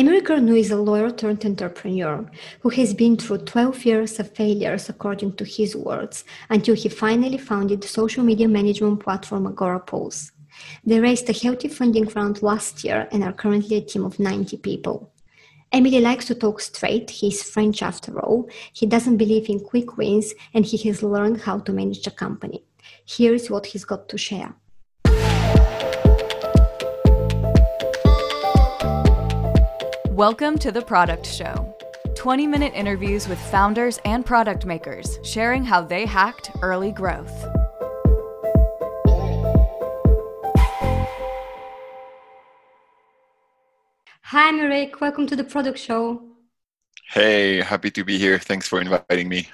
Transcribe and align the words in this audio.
Emeric 0.00 0.30
Ernoult 0.30 0.58
is 0.58 0.70
a 0.70 0.76
lawyer 0.76 1.10
turned 1.10 1.44
entrepreneur 1.44 2.24
who 2.60 2.70
has 2.70 2.94
been 2.94 3.18
through 3.18 3.36
12 3.36 3.84
years 3.84 4.18
of 4.18 4.34
failures, 4.34 4.88
according 4.88 5.34
to 5.34 5.44
his 5.44 5.76
words, 5.76 6.24
until 6.48 6.74
he 6.74 6.88
finally 6.88 7.36
founded 7.36 7.82
the 7.82 7.86
social 7.86 8.24
media 8.24 8.48
management 8.48 8.98
platform 9.00 9.44
Agorapulse. 9.46 10.30
They 10.86 11.00
raised 11.00 11.28
a 11.28 11.34
healthy 11.34 11.68
funding 11.68 12.06
round 12.16 12.40
last 12.40 12.82
year 12.82 13.08
and 13.12 13.22
are 13.22 13.34
currently 13.34 13.76
a 13.76 13.82
team 13.82 14.06
of 14.06 14.18
90 14.18 14.56
people. 14.56 15.12
Emeric 15.70 16.00
likes 16.00 16.24
to 16.28 16.34
talk 16.34 16.62
straight. 16.62 17.10
He's 17.10 17.42
French 17.42 17.82
after 17.82 18.18
all. 18.20 18.48
He 18.72 18.86
doesn't 18.86 19.18
believe 19.18 19.50
in 19.50 19.60
quick 19.60 19.98
wins 19.98 20.32
and 20.54 20.64
he 20.64 20.78
has 20.88 21.02
learned 21.02 21.42
how 21.42 21.58
to 21.58 21.72
manage 21.74 22.06
a 22.06 22.10
company. 22.10 22.64
Here's 23.04 23.50
what 23.50 23.66
he's 23.66 23.84
got 23.84 24.08
to 24.08 24.16
share. 24.16 24.54
Welcome 30.20 30.58
to 30.58 30.70
The 30.70 30.82
Product 30.82 31.24
Show 31.24 31.74
20 32.14 32.46
minute 32.46 32.74
interviews 32.74 33.26
with 33.26 33.38
founders 33.50 33.98
and 34.04 34.20
product 34.22 34.66
makers 34.66 35.18
sharing 35.22 35.64
how 35.64 35.80
they 35.80 36.04
hacked 36.04 36.50
early 36.60 36.92
growth. 36.92 37.32
Hi, 44.24 44.52
Emeric. 44.52 45.00
Welcome 45.00 45.26
to 45.26 45.34
The 45.34 45.44
Product 45.44 45.78
Show. 45.78 46.20
Hey, 47.08 47.62
happy 47.62 47.90
to 47.90 48.04
be 48.04 48.18
here. 48.18 48.38
Thanks 48.38 48.68
for 48.68 48.78
inviting 48.78 49.26
me. 49.26 49.48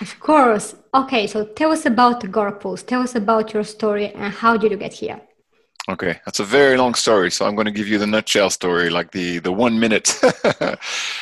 Of 0.00 0.18
course. 0.18 0.74
Okay, 0.92 1.28
so 1.28 1.44
tell 1.44 1.70
us 1.70 1.86
about 1.86 2.24
Agorapulse. 2.24 2.84
Tell 2.84 3.02
us 3.02 3.14
about 3.14 3.54
your 3.54 3.62
story 3.62 4.08
and 4.08 4.34
how 4.34 4.56
did 4.56 4.72
you 4.72 4.78
get 4.78 4.94
here? 4.94 5.20
Okay, 5.90 6.20
that's 6.24 6.38
a 6.38 6.44
very 6.44 6.76
long 6.76 6.94
story, 6.94 7.30
so 7.30 7.44
I'm 7.44 7.56
going 7.56 7.66
to 7.66 7.72
give 7.72 7.88
you 7.88 7.98
the 7.98 8.06
nutshell 8.06 8.50
story, 8.50 8.88
like 8.88 9.10
the 9.10 9.40
the 9.40 9.52
one 9.52 9.78
minute. 9.80 10.16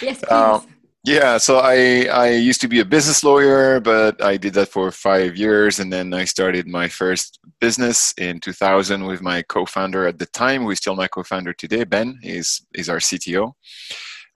yes, 0.02 0.22
um, 0.30 0.60
please. 0.60 0.66
yeah, 1.04 1.38
so 1.38 1.60
I 1.60 2.04
I 2.12 2.30
used 2.32 2.60
to 2.60 2.68
be 2.68 2.80
a 2.80 2.84
business 2.84 3.24
lawyer, 3.24 3.80
but 3.80 4.22
I 4.22 4.36
did 4.36 4.52
that 4.54 4.68
for 4.68 4.90
five 4.90 5.34
years, 5.34 5.80
and 5.80 5.90
then 5.90 6.12
I 6.12 6.26
started 6.26 6.66
my 6.66 6.88
first 6.88 7.38
business 7.58 8.12
in 8.18 8.38
2000 8.40 9.06
with 9.06 9.22
my 9.22 9.42
co-founder 9.42 10.06
at 10.06 10.18
the 10.18 10.26
time, 10.26 10.62
who 10.62 10.70
is 10.70 10.78
still 10.78 10.96
my 10.96 11.08
co-founder 11.08 11.54
today. 11.54 11.84
Ben 11.84 12.18
is 12.22 12.60
is 12.74 12.90
our 12.90 12.98
CTO 12.98 13.54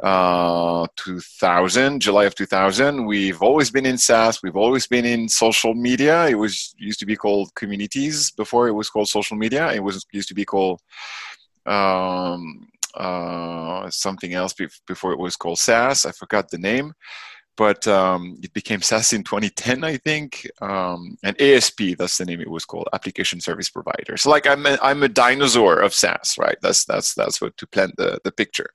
uh, 0.03 0.87
2000, 0.97 2.01
July 2.01 2.25
of 2.25 2.35
2000. 2.35 3.07
We've 3.07 3.41
always 3.43 3.71
been 3.71 3.87
in 3.87 3.99
SaaS. 3.99 4.43
We've 4.43 4.57
always 4.57 4.87
been 4.87 5.05
in 5.05 5.29
social 5.29 5.75
media. 5.75 6.27
It 6.27 6.35
was 6.35 6.75
used 6.79 6.99
to 7.01 7.07
be 7.07 7.17
called 7.17 7.55
communities 7.55 8.31
before 8.33 8.69
it 8.69 8.73
was 8.73 8.91
called 8.91 9.09
social 9.09 9.37
media. 9.37 9.73
It 9.73 9.83
was 9.83 10.05
used 10.13 10.29
to 10.29 10.35
be 10.35 10.45
called 10.45 10.81
um, 11.67 12.69
uh, 12.95 13.89
something 13.91 14.35
else 14.35 14.55
before 14.87 15.13
it 15.13 15.19
was 15.19 15.37
called 15.37 15.59
SaaS. 15.59 16.07
I 16.07 16.13
forgot 16.13 16.51
the 16.51 16.59
name. 16.59 16.93
But 17.57 17.87
um, 17.87 18.39
it 18.43 18.53
became 18.53 18.83
SaaS 18.83 19.13
in 19.13 19.23
2010, 19.23 19.85
I 19.85 19.97
think, 19.99 20.51
um, 20.61 21.17
and 21.23 21.41
ASP. 21.41 21.97
That's 21.97 22.19
the 22.19 22.25
name 22.25 22.41
it 22.41 22.51
was 22.51 22.65
called, 22.65 22.89
Application 22.93 23.41
Service 23.41 23.71
Provider. 23.71 24.17
So, 24.17 24.31
like, 24.31 24.47
I'm 24.47 24.67
a, 24.67 24.79
I'm 24.83 25.03
a 25.03 25.09
dinosaur 25.09 25.79
of 25.79 25.95
SaaS, 25.95 26.37
right? 26.39 26.57
That's 26.63 26.85
that's 26.85 27.15
that's 27.15 27.41
what 27.41 27.57
to 27.59 27.67
plant 27.67 27.95
the 27.97 28.21
the 28.25 28.33
picture. 28.33 28.71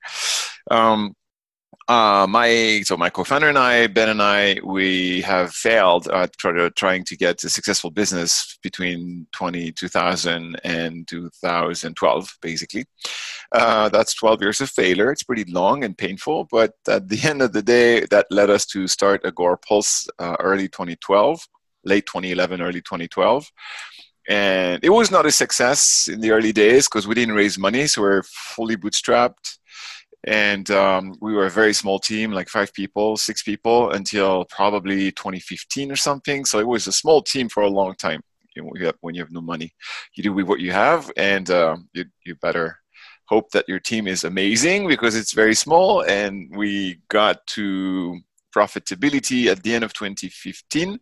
Um, 0.70 1.14
uh, 1.90 2.24
my 2.28 2.82
so 2.84 2.96
my 2.96 3.10
co-founder 3.10 3.48
and 3.48 3.58
I, 3.58 3.88
Ben 3.88 4.10
and 4.10 4.22
I, 4.22 4.60
we 4.62 5.22
have 5.22 5.52
failed 5.52 6.06
at 6.06 6.36
trying 6.76 7.02
to 7.02 7.16
get 7.16 7.42
a 7.42 7.48
successful 7.48 7.90
business 7.90 8.58
between 8.62 9.26
20, 9.32 9.72
2000 9.72 10.60
and 10.62 11.08
2012, 11.08 12.38
basically. 12.40 12.84
Uh, 13.50 13.88
that's 13.88 14.14
12 14.14 14.40
years 14.40 14.60
of 14.60 14.70
failure. 14.70 15.10
It's 15.10 15.24
pretty 15.24 15.50
long 15.50 15.82
and 15.82 15.98
painful, 15.98 16.46
but 16.52 16.74
at 16.88 17.08
the 17.08 17.20
end 17.28 17.42
of 17.42 17.52
the 17.52 17.62
day, 17.62 18.06
that 18.06 18.26
led 18.30 18.50
us 18.50 18.66
to 18.66 18.86
start 18.86 19.24
Agorapulse 19.24 20.06
uh, 20.20 20.36
early 20.38 20.68
2012, 20.68 21.44
late 21.84 22.06
2011, 22.06 22.62
early 22.62 22.80
2012 22.82 23.50
and 24.28 24.84
it 24.84 24.90
was 24.90 25.10
not 25.10 25.24
a 25.24 25.30
success 25.30 26.06
in 26.06 26.20
the 26.20 26.30
early 26.30 26.52
days 26.52 26.86
because 26.86 27.06
we 27.06 27.14
didn't 27.14 27.34
raise 27.34 27.58
money 27.58 27.86
so 27.86 28.02
we're 28.02 28.22
fully 28.22 28.76
bootstrapped 28.76 29.58
and 30.24 30.70
um, 30.70 31.16
we 31.20 31.32
were 31.32 31.46
a 31.46 31.50
very 31.50 31.72
small 31.72 31.98
team 31.98 32.30
like 32.30 32.48
five 32.48 32.72
people 32.74 33.16
six 33.16 33.42
people 33.42 33.90
until 33.90 34.44
probably 34.46 35.10
2015 35.12 35.90
or 35.90 35.96
something. 35.96 36.44
So 36.44 36.58
it 36.58 36.66
was 36.66 36.86
a 36.86 36.92
small 36.92 37.22
team 37.22 37.48
for 37.48 37.62
a 37.62 37.68
long 37.68 37.94
time 37.94 38.22
when 39.00 39.14
you 39.14 39.22
have 39.22 39.32
no 39.32 39.40
money. 39.40 39.72
You 40.14 40.22
do 40.22 40.32
with 40.32 40.46
what 40.46 40.60
you 40.60 40.72
have 40.72 41.10
and 41.16 41.50
uh, 41.50 41.76
you, 41.94 42.04
you 42.26 42.34
better 42.36 42.78
hope 43.26 43.50
that 43.52 43.68
your 43.68 43.78
team 43.78 44.06
is 44.06 44.24
amazing 44.24 44.88
because 44.88 45.16
it's 45.16 45.32
very 45.32 45.54
small 45.54 46.02
and 46.02 46.54
we 46.54 47.00
got 47.08 47.46
to 47.46 48.18
profitability 48.54 49.46
at 49.46 49.62
the 49.62 49.72
end 49.72 49.84
of 49.84 49.92
2015 49.94 50.98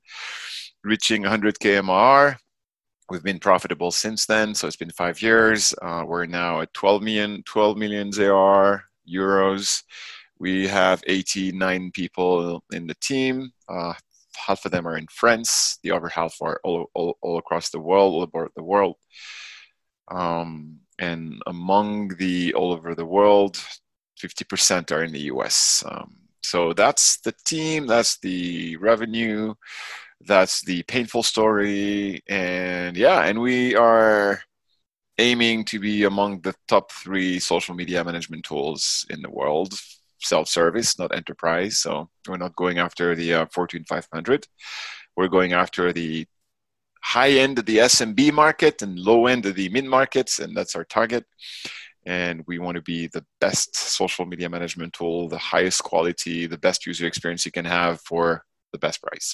reaching 0.85 1.23
100k 1.23 1.81
mr 1.83 2.37
we've 3.09 3.25
been 3.25 3.39
profitable 3.39 3.91
since 3.91 4.27
then 4.27 4.55
so 4.55 4.67
it's 4.67 4.77
been 4.77 4.91
five 4.91 5.23
years. 5.23 5.75
Uh, 5.81 6.05
we're 6.07 6.27
now 6.27 6.61
at 6.61 6.73
12 6.75 7.03
million 7.03 7.43
12 7.45 7.77
million 7.79 8.11
ARR 8.21 8.88
euros. 9.13 9.83
We 10.39 10.69
have 10.69 11.03
89 11.07 11.91
people 11.93 12.63
in 12.73 12.87
the 12.87 12.95
team. 13.01 13.51
Uh, 13.69 13.95
half 14.37 14.65
of 14.65 14.73
them 14.73 14.87
are 14.87 14.97
in 14.97 15.07
France. 15.11 15.79
The 15.83 15.91
other 15.91 16.09
half 16.09 16.37
are 16.41 16.61
all, 16.65 16.87
all, 16.95 17.19
all 17.23 17.39
across 17.39 17.71
the 17.71 17.81
world, 17.81 18.15
all 18.15 18.23
over 18.23 18.51
the 18.55 18.63
world. 18.63 18.97
Um, 20.11 20.81
and 20.99 21.43
among 21.47 22.09
the 22.19 22.55
all 22.55 22.73
over 22.73 22.95
the 22.95 23.07
world, 23.07 23.61
50% 24.21 24.91
are 24.93 25.05
in 25.05 25.13
the 25.13 25.31
US. 25.33 25.85
Um, 25.87 26.17
so 26.43 26.73
that's 26.73 27.19
the 27.21 27.35
team, 27.45 27.87
that's 27.87 28.19
the 28.19 28.77
revenue, 28.77 29.55
that's 30.21 30.63
the 30.65 30.83
painful 30.85 31.23
story. 31.23 32.23
And 32.29 32.97
yeah, 32.97 33.25
and 33.25 33.41
we 33.41 33.75
are 33.77 34.41
aiming 35.19 35.65
to 35.65 35.81
be 35.81 36.05
among 36.05 36.41
the 36.43 36.55
top 36.69 36.93
three 36.93 37.39
social 37.39 37.75
media 37.75 38.05
management 38.05 38.45
tools 38.45 39.05
in 39.11 39.21
the 39.23 39.31
world. 39.31 39.75
Self-service 40.21 40.99
not 40.99 41.15
enterprise. 41.15 41.79
So 41.79 42.09
we're 42.29 42.37
not 42.37 42.57
going 42.57 42.79
after 42.79 43.15
the 43.15 43.35
uh, 43.35 43.47
fortune 43.53 43.85
500 43.85 44.47
we're 45.19 45.27
going 45.39 45.53
after 45.53 45.93
the 45.93 46.27
high 47.03 47.33
end 47.45 47.59
of 47.59 47.67
the 47.67 47.79
smb 47.79 48.33
market 48.33 48.83
and 48.83 48.99
low 48.99 49.27
end 49.27 49.45
of 49.47 49.57
the 49.57 49.69
mid 49.71 49.85
markets 49.85 50.39
and 50.39 50.57
that's 50.57 50.77
our 50.77 50.85
target. 50.85 51.25
And 52.07 52.37
we 52.47 52.59
want 52.59 52.77
to 52.77 52.83
be 52.83 53.09
the 53.09 53.25
best 53.41 53.75
social 53.77 54.25
media 54.25 54.49
management 54.49 54.93
tool 54.93 55.29
the 55.29 55.45
highest 55.53 55.83
quality 55.83 56.47
the 56.47 56.63
best 56.67 56.87
user 56.87 57.07
experience 57.07 57.45
you 57.45 57.53
can 57.59 57.65
have 57.65 58.01
for 58.11 58.45
the 58.73 58.79
best 58.79 59.03
price. 59.03 59.29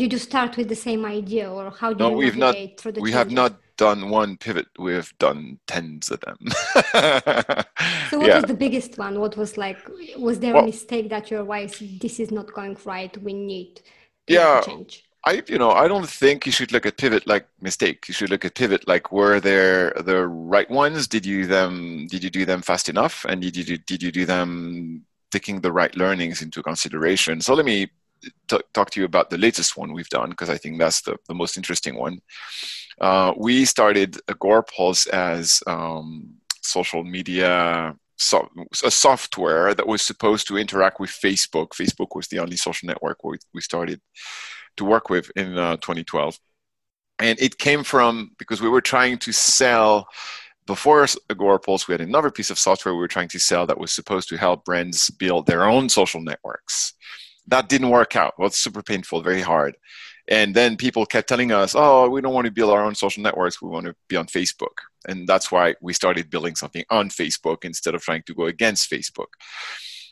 Did 0.00 0.12
you 0.12 0.18
start 0.18 0.58
with 0.58 0.68
the 0.68 0.80
same 0.88 1.06
idea 1.06 1.50
or 1.50 1.70
how 1.70 1.90
did 1.94 2.00
no, 2.00 2.10
you 2.10 2.16
we've 2.18 2.36
not 2.36 2.54
we 2.54 2.62
changes? 2.82 3.14
have 3.14 3.30
not 3.40 3.52
done 3.78 4.10
one 4.10 4.36
pivot 4.36 4.66
we've 4.78 5.12
done 5.18 5.58
tens 5.66 6.10
of 6.10 6.20
them 6.20 6.36
so 8.10 8.18
what 8.18 8.26
yeah. 8.26 8.36
was 8.36 8.44
the 8.44 8.56
biggest 8.58 8.98
one 8.98 9.18
what 9.18 9.36
was 9.36 9.56
like 9.56 9.78
was 10.18 10.38
there 10.40 10.52
well, 10.52 10.64
a 10.64 10.66
mistake 10.66 11.08
that 11.08 11.30
your 11.30 11.44
wife 11.44 11.82
this 12.00 12.20
is 12.20 12.30
not 12.30 12.52
going 12.52 12.76
right 12.84 13.16
we 13.22 13.32
need 13.32 13.80
yeah 14.26 14.60
change 14.60 15.04
I, 15.26 15.42
you 15.46 15.58
know, 15.58 15.72
I 15.72 15.88
don't 15.88 16.08
think 16.08 16.46
you 16.46 16.52
should 16.52 16.72
look 16.72 16.86
at 16.86 16.96
pivot 16.96 17.26
like 17.26 17.46
mistake. 17.60 18.06
You 18.08 18.14
should 18.14 18.30
look 18.30 18.44
at 18.44 18.54
pivot 18.54 18.86
like 18.86 19.12
were 19.12 19.40
there 19.40 19.92
the 20.04 20.26
right 20.26 20.70
ones? 20.70 21.08
Did 21.08 21.26
you 21.26 21.46
them? 21.46 22.06
Did 22.06 22.22
you 22.22 22.30
do 22.30 22.46
them 22.46 22.62
fast 22.62 22.88
enough? 22.88 23.26
And 23.28 23.42
did 23.42 23.68
you 23.68 23.78
did 23.78 24.02
you 24.02 24.12
do 24.12 24.24
them 24.24 25.04
taking 25.30 25.60
the 25.60 25.72
right 25.72 25.94
learnings 25.96 26.40
into 26.40 26.62
consideration? 26.62 27.40
So 27.40 27.52
let 27.54 27.66
me 27.66 27.90
t- 28.48 28.60
talk 28.72 28.90
to 28.90 29.00
you 29.00 29.06
about 29.06 29.30
the 29.30 29.38
latest 29.38 29.76
one 29.76 29.92
we've 29.92 30.08
done 30.08 30.30
because 30.30 30.50
I 30.50 30.58
think 30.58 30.78
that's 30.78 31.02
the, 31.02 31.16
the 31.28 31.34
most 31.34 31.56
interesting 31.56 31.96
one. 31.96 32.20
Uh, 33.00 33.32
we 33.36 33.64
started 33.64 34.14
Agorapulse 34.26 35.06
as 35.08 35.62
um, 35.66 36.34
social 36.62 37.04
media 37.04 37.94
so, 38.16 38.48
a 38.84 38.90
software 38.90 39.74
that 39.74 39.86
was 39.86 40.02
supposed 40.02 40.48
to 40.48 40.58
interact 40.58 40.98
with 40.98 41.10
Facebook. 41.10 41.68
Facebook 41.68 42.16
was 42.16 42.26
the 42.26 42.40
only 42.40 42.56
social 42.56 42.88
network 42.88 43.22
we, 43.22 43.38
we 43.54 43.60
started 43.60 44.00
to 44.76 44.84
work 44.84 45.08
with 45.08 45.30
in 45.36 45.56
uh, 45.56 45.76
2012. 45.76 46.38
And 47.20 47.40
it 47.40 47.58
came 47.58 47.84
from 47.84 48.32
because 48.38 48.60
we 48.60 48.68
were 48.68 48.80
trying 48.80 49.18
to 49.18 49.32
sell 49.32 50.08
before 50.66 51.04
Agorapulse, 51.04 51.88
we 51.88 51.94
had 51.94 52.02
another 52.02 52.30
piece 52.30 52.50
of 52.50 52.58
software 52.58 52.94
we 52.94 53.00
were 53.00 53.08
trying 53.08 53.28
to 53.28 53.38
sell 53.38 53.66
that 53.66 53.78
was 53.78 53.90
supposed 53.90 54.28
to 54.28 54.36
help 54.36 54.66
brands 54.66 55.08
build 55.08 55.46
their 55.46 55.64
own 55.64 55.88
social 55.88 56.20
networks 56.20 56.92
that 57.48 57.68
didn't 57.68 57.90
work 57.90 58.16
out. 58.16 58.34
Well, 58.38 58.48
it's 58.48 58.58
super 58.58 58.82
painful, 58.82 59.22
very 59.22 59.40
hard. 59.40 59.76
And 60.30 60.54
then 60.54 60.76
people 60.76 61.06
kept 61.06 61.28
telling 61.28 61.52
us, 61.52 61.74
oh, 61.74 62.08
we 62.10 62.20
don't 62.20 62.34
want 62.34 62.44
to 62.44 62.52
build 62.52 62.70
our 62.70 62.84
own 62.84 62.94
social 62.94 63.22
networks. 63.22 63.62
We 63.62 63.70
want 63.70 63.86
to 63.86 63.94
be 64.08 64.16
on 64.16 64.26
Facebook. 64.26 64.76
And 65.08 65.26
that's 65.26 65.50
why 65.50 65.74
we 65.80 65.94
started 65.94 66.28
building 66.28 66.54
something 66.54 66.84
on 66.90 67.08
Facebook 67.08 67.64
instead 67.64 67.94
of 67.94 68.02
trying 68.02 68.22
to 68.24 68.34
go 68.34 68.44
against 68.44 68.90
Facebook. 68.90 69.28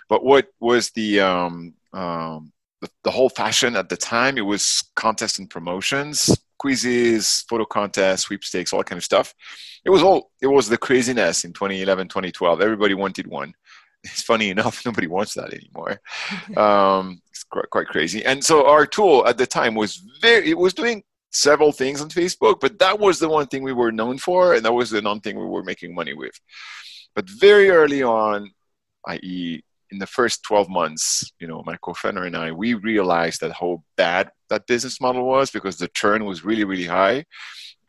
But 0.09 0.25
what 0.25 0.47
was 0.59 0.91
the, 0.93 1.21
um, 1.21 1.75
um, 1.93 2.53
the, 2.81 2.89
the 3.05 3.11
whole 3.11 3.29
fashion 3.29 3.77
at 3.77 3.91
the 3.91 3.97
time? 3.97 4.39
It 4.39 4.47
was 4.47 4.85
contests 4.95 5.39
and 5.39 5.51
promotions. 5.51 6.35
quizzes, 6.59 7.45
photo 7.49 7.65
contests, 7.65 8.23
sweepstakes, 8.23 8.73
all 8.73 8.83
kind 8.83 8.97
of 8.97 9.05
stuff. 9.05 9.35
It 9.85 9.91
was 9.91 10.03
all 10.03 10.31
it 10.41 10.47
was 10.47 10.69
the 10.69 10.79
craziness 10.79 11.45
in 11.45 11.53
2011, 11.53 12.09
2012. 12.09 12.61
Everybody 12.61 12.95
wanted 12.95 13.27
one. 13.27 13.53
It's 14.13 14.23
funny 14.23 14.51
enough, 14.51 14.83
nobody 14.87 15.07
wants 15.07 15.35
that 15.35 15.53
anymore. 15.53 16.01
Um, 16.57 17.21
it's 17.31 17.45
quite, 17.45 17.69
quite 17.71 17.89
crazy. 17.89 18.25
And 18.25 18.43
so 18.43 18.67
our 18.67 18.87
tool 18.87 19.27
at 19.27 19.37
the 19.37 19.47
time 19.47 19.75
was 19.75 20.03
very. 20.21 20.49
It 20.51 20.59
was 20.59 20.73
doing 20.73 21.03
several 21.31 21.73
things 21.73 22.01
on 22.01 22.09
Facebook, 22.09 22.61
but 22.61 22.79
that 22.79 22.99
was 22.99 23.19
the 23.19 23.29
one 23.29 23.47
thing 23.47 23.63
we 23.63 23.73
were 23.73 23.93
known 23.93 24.17
for, 24.19 24.55
and 24.55 24.65
that 24.65 24.73
was 24.73 24.91
the 24.91 25.03
one 25.03 25.21
thing 25.21 25.39
we 25.39 25.45
were 25.45 25.63
making 25.63 25.95
money 25.95 26.15
with. 26.15 26.39
But 27.15 27.29
very 27.29 27.69
early 27.71 28.03
on, 28.03 28.51
i.e., 29.09 29.61
in 29.91 29.99
the 29.99 30.07
first 30.07 30.43
12 30.43 30.69
months, 30.69 31.31
you 31.39 31.47
know, 31.47 31.63
my 31.65 31.77
co-founder 31.77 32.25
and 32.25 32.37
I, 32.37 32.51
we 32.53 32.75
realized 32.75 33.41
that 33.41 33.53
how 33.53 33.83
bad 33.97 34.31
that 34.51 34.67
business 34.67 35.01
model 35.01 35.25
was 35.25 35.51
because 35.51 35.77
the 35.77 35.89
churn 35.89 36.25
was 36.25 36.45
really, 36.45 36.65
really 36.65 36.87
high 36.87 37.25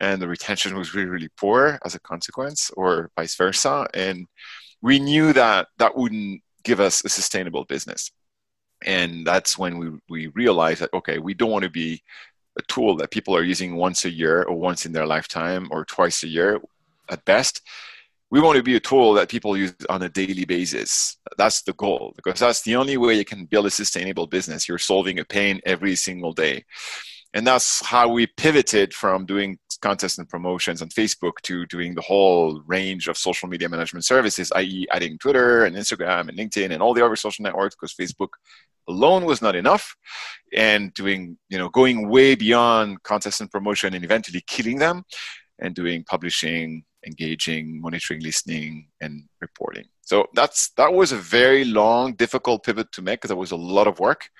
and 0.00 0.22
the 0.22 0.28
retention 0.28 0.76
was 0.76 0.94
really, 0.94 1.08
really 1.08 1.30
poor 1.36 1.78
as 1.84 1.94
a 1.94 2.00
consequence, 2.00 2.70
or 2.76 3.10
vice 3.16 3.34
versa. 3.34 3.88
And 3.94 4.26
we 4.82 4.98
knew 4.98 5.32
that 5.32 5.68
that 5.78 5.96
wouldn't 5.96 6.42
give 6.64 6.80
us 6.80 7.04
a 7.04 7.08
sustainable 7.08 7.64
business. 7.64 8.10
And 8.84 9.26
that's 9.26 9.58
when 9.58 9.78
we, 9.78 9.90
we 10.08 10.26
realized 10.28 10.82
that, 10.82 10.92
okay, 10.92 11.18
we 11.18 11.34
don't 11.34 11.50
want 11.50 11.64
to 11.64 11.70
be 11.70 12.02
a 12.58 12.62
tool 12.62 12.96
that 12.96 13.10
people 13.10 13.34
are 13.36 13.42
using 13.42 13.76
once 13.76 14.04
a 14.04 14.10
year 14.10 14.42
or 14.42 14.56
once 14.56 14.86
in 14.86 14.92
their 14.92 15.06
lifetime 15.06 15.68
or 15.70 15.84
twice 15.84 16.22
a 16.22 16.28
year 16.28 16.60
at 17.08 17.24
best 17.24 17.62
we 18.30 18.40
want 18.40 18.56
to 18.56 18.62
be 18.62 18.76
a 18.76 18.80
tool 18.80 19.14
that 19.14 19.28
people 19.28 19.56
use 19.56 19.74
on 19.88 20.02
a 20.02 20.08
daily 20.08 20.44
basis. 20.44 21.16
That's 21.38 21.62
the 21.62 21.72
goal 21.72 22.12
because 22.14 22.40
that's 22.40 22.62
the 22.62 22.76
only 22.76 22.96
way 22.96 23.14
you 23.14 23.24
can 23.24 23.46
build 23.46 23.66
a 23.66 23.70
sustainable 23.70 24.26
business. 24.26 24.68
You're 24.68 24.78
solving 24.78 25.18
a 25.18 25.24
pain 25.24 25.60
every 25.64 25.96
single 25.96 26.32
day. 26.32 26.64
And 27.34 27.46
that's 27.46 27.84
how 27.84 28.08
we 28.08 28.26
pivoted 28.26 28.94
from 28.94 29.26
doing 29.26 29.58
contests 29.82 30.18
and 30.18 30.28
promotions 30.28 30.80
on 30.82 30.88
Facebook 30.88 31.34
to 31.42 31.66
doing 31.66 31.94
the 31.94 32.00
whole 32.00 32.62
range 32.66 33.06
of 33.06 33.18
social 33.18 33.48
media 33.48 33.68
management 33.68 34.04
services, 34.04 34.50
i.e., 34.56 34.86
adding 34.90 35.18
Twitter 35.18 35.64
and 35.64 35.76
Instagram 35.76 36.28
and 36.28 36.38
LinkedIn 36.38 36.72
and 36.72 36.82
all 36.82 36.94
the 36.94 37.04
other 37.04 37.16
social 37.16 37.42
networks 37.42 37.76
because 37.76 37.94
Facebook 37.94 38.30
alone 38.88 39.24
was 39.24 39.42
not 39.42 39.54
enough 39.54 39.94
and 40.54 40.92
doing, 40.94 41.36
you 41.50 41.58
know, 41.58 41.68
going 41.68 42.08
way 42.08 42.34
beyond 42.34 43.02
contests 43.02 43.40
and 43.40 43.50
promotion 43.50 43.94
and 43.94 44.04
eventually 44.04 44.42
killing 44.46 44.78
them 44.78 45.04
and 45.60 45.74
doing 45.74 46.04
publishing, 46.04 46.82
engaging, 47.06 47.80
monitoring, 47.80 48.20
listening, 48.20 48.88
and 49.00 49.24
reporting. 49.40 49.84
So 50.00 50.26
that's 50.34 50.70
that 50.78 50.92
was 50.92 51.12
a 51.12 51.16
very 51.16 51.64
long, 51.64 52.14
difficult 52.14 52.64
pivot 52.64 52.90
to 52.92 53.02
make 53.02 53.20
because 53.20 53.30
it 53.30 53.36
was 53.36 53.50
a 53.50 53.56
lot 53.56 53.86
of 53.86 54.00
work. 54.00 54.30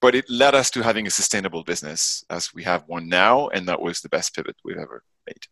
But 0.00 0.14
it 0.14 0.28
led 0.28 0.54
us 0.54 0.70
to 0.72 0.82
having 0.82 1.06
a 1.06 1.10
sustainable 1.10 1.64
business 1.64 2.24
as 2.28 2.52
we 2.54 2.62
have 2.64 2.84
one 2.86 3.08
now, 3.08 3.48
and 3.48 3.66
that 3.68 3.80
was 3.80 4.00
the 4.00 4.08
best 4.08 4.34
pivot 4.34 4.56
we've 4.64 4.76
ever 4.76 5.02
made. 5.26 5.46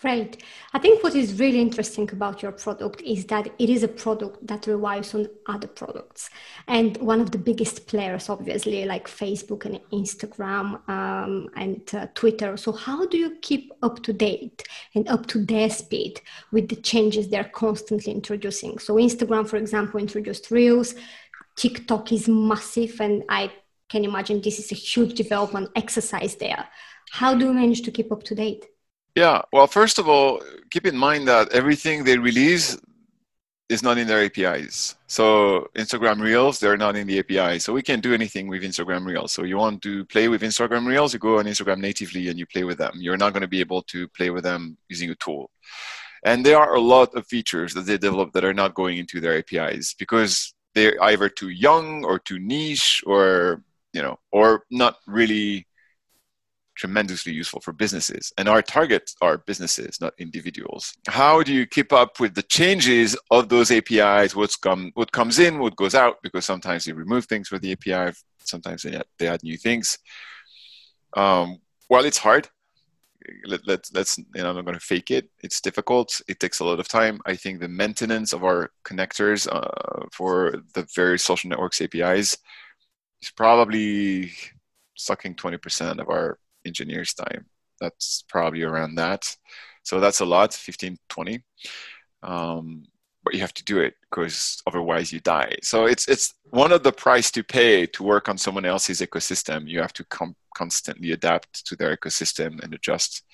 Great. 0.00 0.44
I 0.72 0.78
think 0.78 1.02
what 1.02 1.16
is 1.16 1.40
really 1.40 1.60
interesting 1.60 2.08
about 2.12 2.40
your 2.40 2.52
product 2.52 3.00
is 3.00 3.24
that 3.26 3.48
it 3.58 3.68
is 3.68 3.82
a 3.82 3.88
product 3.88 4.46
that 4.46 4.68
relies 4.68 5.12
on 5.12 5.26
other 5.46 5.66
products. 5.66 6.30
And 6.68 6.96
one 6.98 7.20
of 7.20 7.32
the 7.32 7.38
biggest 7.38 7.88
players, 7.88 8.28
obviously, 8.28 8.84
like 8.84 9.08
Facebook 9.08 9.64
and 9.64 9.80
Instagram 9.90 10.88
um, 10.88 11.48
and 11.56 11.82
uh, 11.92 12.06
Twitter. 12.14 12.56
So, 12.56 12.70
how 12.70 13.06
do 13.06 13.18
you 13.18 13.38
keep 13.42 13.72
up 13.82 14.04
to 14.04 14.12
date 14.12 14.62
and 14.94 15.08
up 15.08 15.26
to 15.28 15.44
their 15.44 15.68
speed 15.68 16.20
with 16.52 16.68
the 16.68 16.76
changes 16.76 17.28
they're 17.28 17.50
constantly 17.52 18.12
introducing? 18.12 18.78
So, 18.78 18.94
Instagram, 18.94 19.48
for 19.48 19.56
example, 19.56 19.98
introduced 19.98 20.52
Reels, 20.52 20.94
TikTok 21.58 22.12
is 22.12 22.28
massive, 22.28 23.00
and 23.00 23.24
I 23.28 23.50
can 23.88 24.04
imagine 24.04 24.40
this 24.40 24.58
is 24.60 24.70
a 24.70 24.76
huge 24.76 25.14
development 25.14 25.70
exercise 25.74 26.36
there. 26.36 26.64
How 27.10 27.34
do 27.34 27.46
you 27.46 27.52
manage 27.52 27.82
to 27.82 27.90
keep 27.90 28.12
up 28.12 28.22
to 28.24 28.34
date? 28.34 28.66
Yeah, 29.16 29.42
well, 29.52 29.66
first 29.66 29.98
of 29.98 30.08
all, 30.08 30.40
keep 30.70 30.86
in 30.86 30.96
mind 30.96 31.26
that 31.26 31.52
everything 31.52 32.04
they 32.04 32.16
release 32.16 32.78
is 33.68 33.82
not 33.82 33.98
in 33.98 34.06
their 34.06 34.24
APIs. 34.24 34.94
So 35.08 35.68
Instagram 35.74 36.20
Reels, 36.20 36.60
they're 36.60 36.76
not 36.76 36.96
in 36.96 37.06
the 37.06 37.18
API. 37.18 37.58
So 37.58 37.72
we 37.72 37.82
can't 37.82 38.02
do 38.02 38.14
anything 38.14 38.46
with 38.48 38.62
Instagram 38.62 39.04
Reels. 39.04 39.32
So 39.32 39.42
you 39.42 39.56
want 39.58 39.82
to 39.82 40.04
play 40.06 40.28
with 40.28 40.42
Instagram 40.42 40.86
Reels, 40.86 41.12
you 41.12 41.18
go 41.18 41.38
on 41.38 41.46
Instagram 41.46 41.80
natively 41.80 42.28
and 42.28 42.38
you 42.38 42.46
play 42.46 42.64
with 42.64 42.78
them. 42.78 42.92
You're 42.96 43.18
not 43.18 43.32
going 43.32 43.42
to 43.42 43.48
be 43.48 43.60
able 43.60 43.82
to 43.82 44.08
play 44.08 44.30
with 44.30 44.44
them 44.44 44.78
using 44.88 45.10
a 45.10 45.14
tool. 45.16 45.50
And 46.24 46.46
there 46.46 46.58
are 46.58 46.74
a 46.74 46.80
lot 46.80 47.14
of 47.14 47.26
features 47.26 47.74
that 47.74 47.86
they 47.86 47.98
develop 47.98 48.32
that 48.32 48.44
are 48.44 48.54
not 48.54 48.74
going 48.74 48.98
into 48.98 49.20
their 49.20 49.38
APIs 49.38 49.94
because 49.94 50.54
they're 50.78 51.02
either 51.02 51.28
too 51.28 51.48
young 51.48 52.04
or 52.04 52.18
too 52.18 52.38
niche 52.38 53.02
or, 53.06 53.62
you 53.92 54.00
know, 54.00 54.18
or 54.30 54.64
not 54.70 54.96
really 55.06 55.66
tremendously 56.76 57.32
useful 57.32 57.60
for 57.60 57.72
businesses. 57.72 58.32
And 58.38 58.48
our 58.48 58.62
targets 58.62 59.16
are 59.20 59.38
businesses, 59.38 60.00
not 60.00 60.14
individuals. 60.18 60.94
How 61.08 61.42
do 61.42 61.52
you 61.52 61.66
keep 61.66 61.92
up 61.92 62.20
with 62.20 62.34
the 62.34 62.44
changes 62.44 63.16
of 63.32 63.48
those 63.48 63.72
APIs? 63.72 64.36
What's 64.36 64.56
come, 64.56 64.92
what 64.94 65.10
comes 65.10 65.40
in, 65.40 65.58
what 65.58 65.74
goes 65.74 65.96
out? 65.96 66.22
Because 66.22 66.44
sometimes 66.44 66.84
they 66.84 66.92
remove 66.92 67.26
things 67.26 67.50
with 67.50 67.62
the 67.62 67.72
API, 67.72 68.16
sometimes 68.44 68.84
they 68.84 68.94
add, 68.94 69.06
they 69.18 69.26
add 69.26 69.42
new 69.42 69.56
things. 69.56 69.98
Um, 71.16 71.58
well, 71.90 72.04
it's 72.04 72.18
hard. 72.18 72.48
Let, 73.44 73.66
let, 73.66 73.88
let's, 73.94 74.18
you 74.18 74.24
know, 74.36 74.50
I'm 74.50 74.56
not 74.56 74.64
going 74.64 74.78
to 74.78 74.84
fake 74.84 75.10
it. 75.10 75.30
It's 75.42 75.60
difficult. 75.60 76.20
It 76.28 76.40
takes 76.40 76.60
a 76.60 76.64
lot 76.64 76.80
of 76.80 76.88
time. 76.88 77.20
I 77.26 77.34
think 77.36 77.60
the 77.60 77.68
maintenance 77.68 78.32
of 78.32 78.44
our 78.44 78.70
connectors 78.84 79.48
uh, 79.50 80.06
for 80.12 80.62
the 80.74 80.86
various 80.94 81.24
social 81.24 81.50
networks 81.50 81.80
APIs 81.80 82.38
is 83.22 83.30
probably 83.36 84.32
sucking 84.96 85.34
20% 85.34 86.00
of 86.00 86.08
our 86.08 86.38
engineer's 86.64 87.14
time. 87.14 87.46
That's 87.80 88.24
probably 88.28 88.62
around 88.62 88.96
that. 88.96 89.36
So 89.82 90.00
that's 90.00 90.20
a 90.20 90.26
lot, 90.26 90.52
15, 90.52 90.98
20. 91.08 91.42
Um, 92.22 92.84
but 93.28 93.34
you 93.34 93.42
have 93.42 93.52
to 93.52 93.64
do 93.64 93.78
it 93.78 93.94
because 94.10 94.62
otherwise 94.66 95.12
you 95.12 95.20
die. 95.20 95.54
So 95.62 95.84
it's 95.84 96.08
it's 96.08 96.32
one 96.48 96.72
of 96.72 96.82
the 96.82 96.92
price 96.92 97.30
to 97.32 97.42
pay 97.44 97.84
to 97.84 98.02
work 98.02 98.26
on 98.26 98.38
someone 98.38 98.64
else's 98.64 99.02
ecosystem. 99.02 99.68
You 99.68 99.80
have 99.80 99.92
to 99.94 100.04
com- 100.04 100.34
constantly 100.56 101.12
adapt 101.12 101.66
to 101.66 101.76
their 101.76 101.94
ecosystem 101.94 102.58
and 102.62 102.72
adjust 102.72 103.24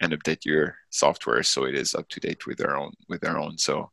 and 0.00 0.12
update 0.12 0.44
your 0.44 0.76
software 0.90 1.42
so 1.42 1.64
it 1.64 1.74
is 1.74 1.96
up 1.96 2.08
to 2.10 2.20
date 2.20 2.46
with 2.46 2.58
their 2.58 2.76
own 2.76 2.92
with 3.08 3.22
their 3.22 3.38
own. 3.38 3.58
So 3.58 3.90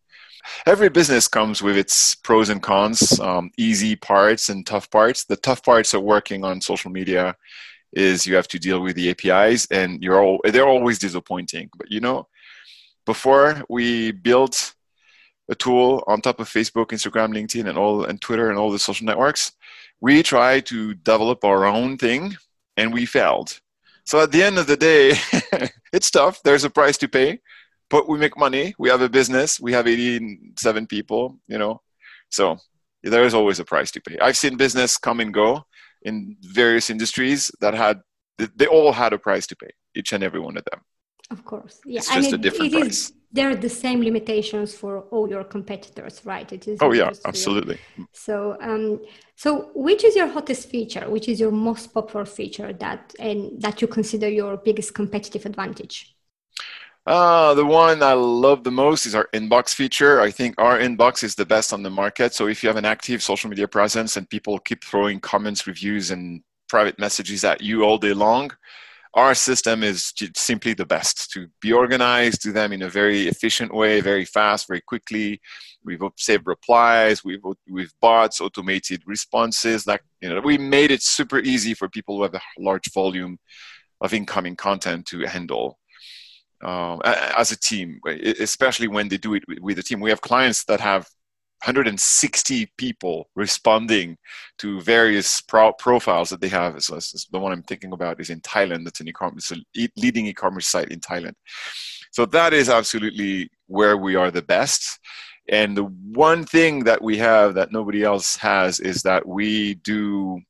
every 0.68 0.90
business 0.90 1.28
comes 1.28 1.64
with 1.64 1.76
its 1.76 2.14
pros 2.14 2.50
and 2.50 2.62
cons, 2.62 3.20
um, 3.20 3.50
easy 3.58 3.96
parts 3.96 4.50
and 4.50 4.64
tough 4.64 4.92
parts. 4.92 5.26
The 5.26 5.38
tough 5.38 5.64
parts 5.64 5.96
of 5.96 6.04
working 6.04 6.46
on 6.46 6.62
social 6.62 6.92
media 6.92 7.36
is 7.94 8.28
you 8.28 8.36
have 8.36 8.48
to 8.50 8.60
deal 8.60 8.80
with 8.82 8.96
the 8.96 9.10
APIs 9.10 9.66
and 9.72 10.04
you're 10.04 10.22
all 10.22 10.40
they're 10.44 10.68
always 10.68 11.00
disappointing. 11.00 11.72
But 11.76 11.90
you 11.90 12.00
know, 12.00 12.28
before 13.08 13.64
we 13.70 14.12
built 14.12 14.76
a 15.50 15.56
tool 15.56 16.04
on 16.08 16.22
top 16.22 16.40
of 16.40 16.50
Facebook, 16.50 16.88
Instagram, 16.88 17.34
LinkedIn, 17.34 17.68
and 17.68 17.78
all 17.78 18.04
and 18.04 18.20
Twitter 18.22 18.50
and 18.50 18.60
all 18.60 18.72
the 18.72 18.80
social 18.80 19.06
networks, 19.06 19.54
we 20.02 20.24
tried 20.24 20.66
to 20.68 20.94
develop 20.94 21.44
our 21.44 21.66
own 21.66 21.98
thing 21.98 22.36
and 22.76 22.94
we 22.94 23.06
failed. 23.06 23.60
So 24.06 24.22
at 24.22 24.32
the 24.32 24.44
end 24.44 24.58
of 24.58 24.68
the 24.68 24.78
day, 24.78 25.14
it's 25.94 26.12
tough. 26.12 26.42
There's 26.44 26.64
a 26.64 26.70
price 26.70 26.98
to 27.00 27.08
pay, 27.08 27.40
but 27.90 28.08
we 28.08 28.18
make 28.18 28.38
money. 28.38 28.74
We 28.78 28.90
have 28.90 29.02
a 29.02 29.10
business. 29.10 29.60
We 29.60 29.74
have 29.74 29.88
87 29.88 30.88
people, 30.88 31.40
you 31.48 31.58
know. 31.58 31.82
So 32.30 32.58
there 33.04 33.24
is 33.24 33.34
always 33.34 33.60
a 33.60 33.66
price 33.66 33.92
to 33.92 34.02
pay. 34.02 34.18
I've 34.20 34.38
seen 34.38 34.58
business 34.58 34.98
come 34.98 35.20
and 35.20 35.34
go 35.34 35.66
in 36.04 36.38
various 36.42 36.90
industries 36.90 37.52
that 37.60 37.74
had 37.74 38.02
they 38.56 38.68
all 38.68 38.92
had 38.92 39.14
a 39.14 39.20
price 39.20 39.48
to 39.48 39.56
pay 39.56 39.72
each 39.96 40.14
and 40.14 40.24
every 40.24 40.40
one 40.40 40.58
of 40.58 40.64
them 40.72 40.82
of 41.32 41.44
course 41.44 41.80
yeah 41.86 41.98
it's 41.98 42.14
just 42.14 42.34
a 42.34 42.38
different 42.38 42.74
it 42.74 42.80
price 42.80 43.10
is, 43.10 43.14
there 43.32 43.50
are 43.50 43.56
the 43.56 43.70
same 43.70 44.02
limitations 44.02 44.74
for 44.74 45.02
all 45.12 45.30
your 45.30 45.44
competitors 45.44 46.22
right 46.26 46.52
it 46.52 46.68
is 46.68 46.78
oh 46.82 46.92
yeah 46.92 47.10
absolutely 47.26 47.78
so 48.14 48.58
um 48.62 49.00
so 49.36 49.70
which 49.76 50.04
is 50.04 50.16
your 50.16 50.28
hottest 50.28 50.70
feature 50.70 51.10
which 51.10 51.28
is 51.28 51.40
your 51.40 51.52
most 51.52 51.94
popular 51.94 52.26
feature 52.26 52.74
that 52.74 53.14
and 53.20 53.62
that 53.62 53.82
you 53.82 53.88
consider 53.88 54.30
your 54.30 54.58
biggest 54.58 54.94
competitive 54.94 55.46
advantage 55.46 56.18
uh, 57.08 57.54
the 57.54 57.66
one 57.66 58.04
I 58.04 58.12
love 58.12 58.66
the 58.66 58.72
most 58.72 59.06
is 59.06 59.16
our 59.16 59.30
inbox 59.34 59.74
feature. 59.74 60.20
I 60.20 60.30
think 60.30 60.56
our 60.58 60.78
inbox 60.78 61.24
is 61.24 61.36
the 61.36 61.46
best 61.46 61.72
on 61.72 61.82
the 61.82 61.90
market. 61.90 62.34
So 62.34 62.48
if 62.48 62.62
you 62.62 62.68
have 62.68 62.76
an 62.76 62.84
active 62.84 63.24
social 63.24 63.50
media 63.50 63.66
presence 63.66 64.18
and 64.18 64.30
people 64.30 64.60
keep 64.60 64.84
throwing 64.84 65.22
comments, 65.22 65.66
reviews, 65.68 66.12
and 66.12 66.44
private 66.68 67.00
messages 67.00 67.46
at 67.46 67.62
you 67.62 67.84
all 67.84 67.98
day 67.98 68.12
long, 68.12 68.52
our 69.14 69.34
system 69.34 69.84
is 69.84 70.14
simply 70.36 70.74
the 70.74 70.86
best 70.86 71.32
to 71.32 71.48
be 71.62 71.74
organized, 71.74 72.42
do 72.42 72.52
them 72.52 72.74
in 72.74 72.84
a 72.84 72.90
very 72.90 73.28
efficient 73.28 73.74
way, 73.74 74.02
very 74.02 74.26
fast, 74.26 74.68
very 74.68 74.82
quickly. 74.82 75.42
We've 75.84 76.02
saved 76.18 76.46
replies, 76.46 77.24
we've, 77.24 77.42
we've 77.70 77.94
bots, 78.02 78.42
automated 78.42 79.02
responses. 79.06 79.88
Like, 79.88 80.04
you 80.22 80.30
know, 80.30 80.42
we 80.42 80.58
made 80.58 80.92
it 80.92 81.02
super 81.02 81.40
easy 81.40 81.74
for 81.74 81.90
people 81.90 82.18
who 82.18 82.24
have 82.24 82.36
a 82.36 82.42
large 82.60 82.92
volume 82.94 83.40
of 84.02 84.14
incoming 84.14 84.56
content 84.56 85.06
to 85.08 85.22
handle 85.22 85.80
um, 86.64 87.02
as 87.06 87.52
a 87.52 87.60
team, 87.60 88.00
especially 88.40 88.88
when 88.88 89.08
they 89.08 89.18
do 89.18 89.36
it 89.36 89.44
with 89.62 89.80
a 89.80 89.84
team. 89.84 90.00
We 90.00 90.10
have 90.10 90.22
clients 90.22 90.66
that 90.66 90.80
have 90.80 91.08
160 91.64 92.72
people 92.78 93.30
responding 93.36 94.18
to 94.60 94.80
various 94.82 95.42
pro- 95.42 95.74
profiles 95.74 96.30
that 96.30 96.40
they 96.40 96.48
have. 96.50 96.82
So 96.84 97.00
the 97.32 97.40
one 97.40 97.52
I'm 97.52 97.64
thinking 97.64 97.94
about 97.94 98.20
is 98.22 98.30
in 98.30 98.42
Thailand. 98.42 98.84
That's 98.84 99.02
an 99.02 99.08
e-commerce, 99.08 99.52
a 99.52 99.90
leading 99.96 100.28
e-commerce 100.28 100.68
site 100.68 100.90
in 100.90 101.00
Thailand. 101.00 101.34
So 102.12 102.26
that 102.28 102.54
is 102.54 102.70
absolutely 102.70 103.50
where 103.68 103.98
we 103.98 104.16
are 104.16 104.32
the 104.32 104.42
best. 104.42 105.00
And 105.50 105.78
the 105.78 105.86
one 105.86 106.46
thing 106.46 106.84
that 106.84 107.02
we 107.02 107.18
have 107.18 107.56
that 107.56 107.72
nobody 107.72 108.04
else 108.04 108.36
has 108.38 108.80
is 108.80 109.02
that 109.04 109.28
we 109.28 109.76
do 109.76 110.42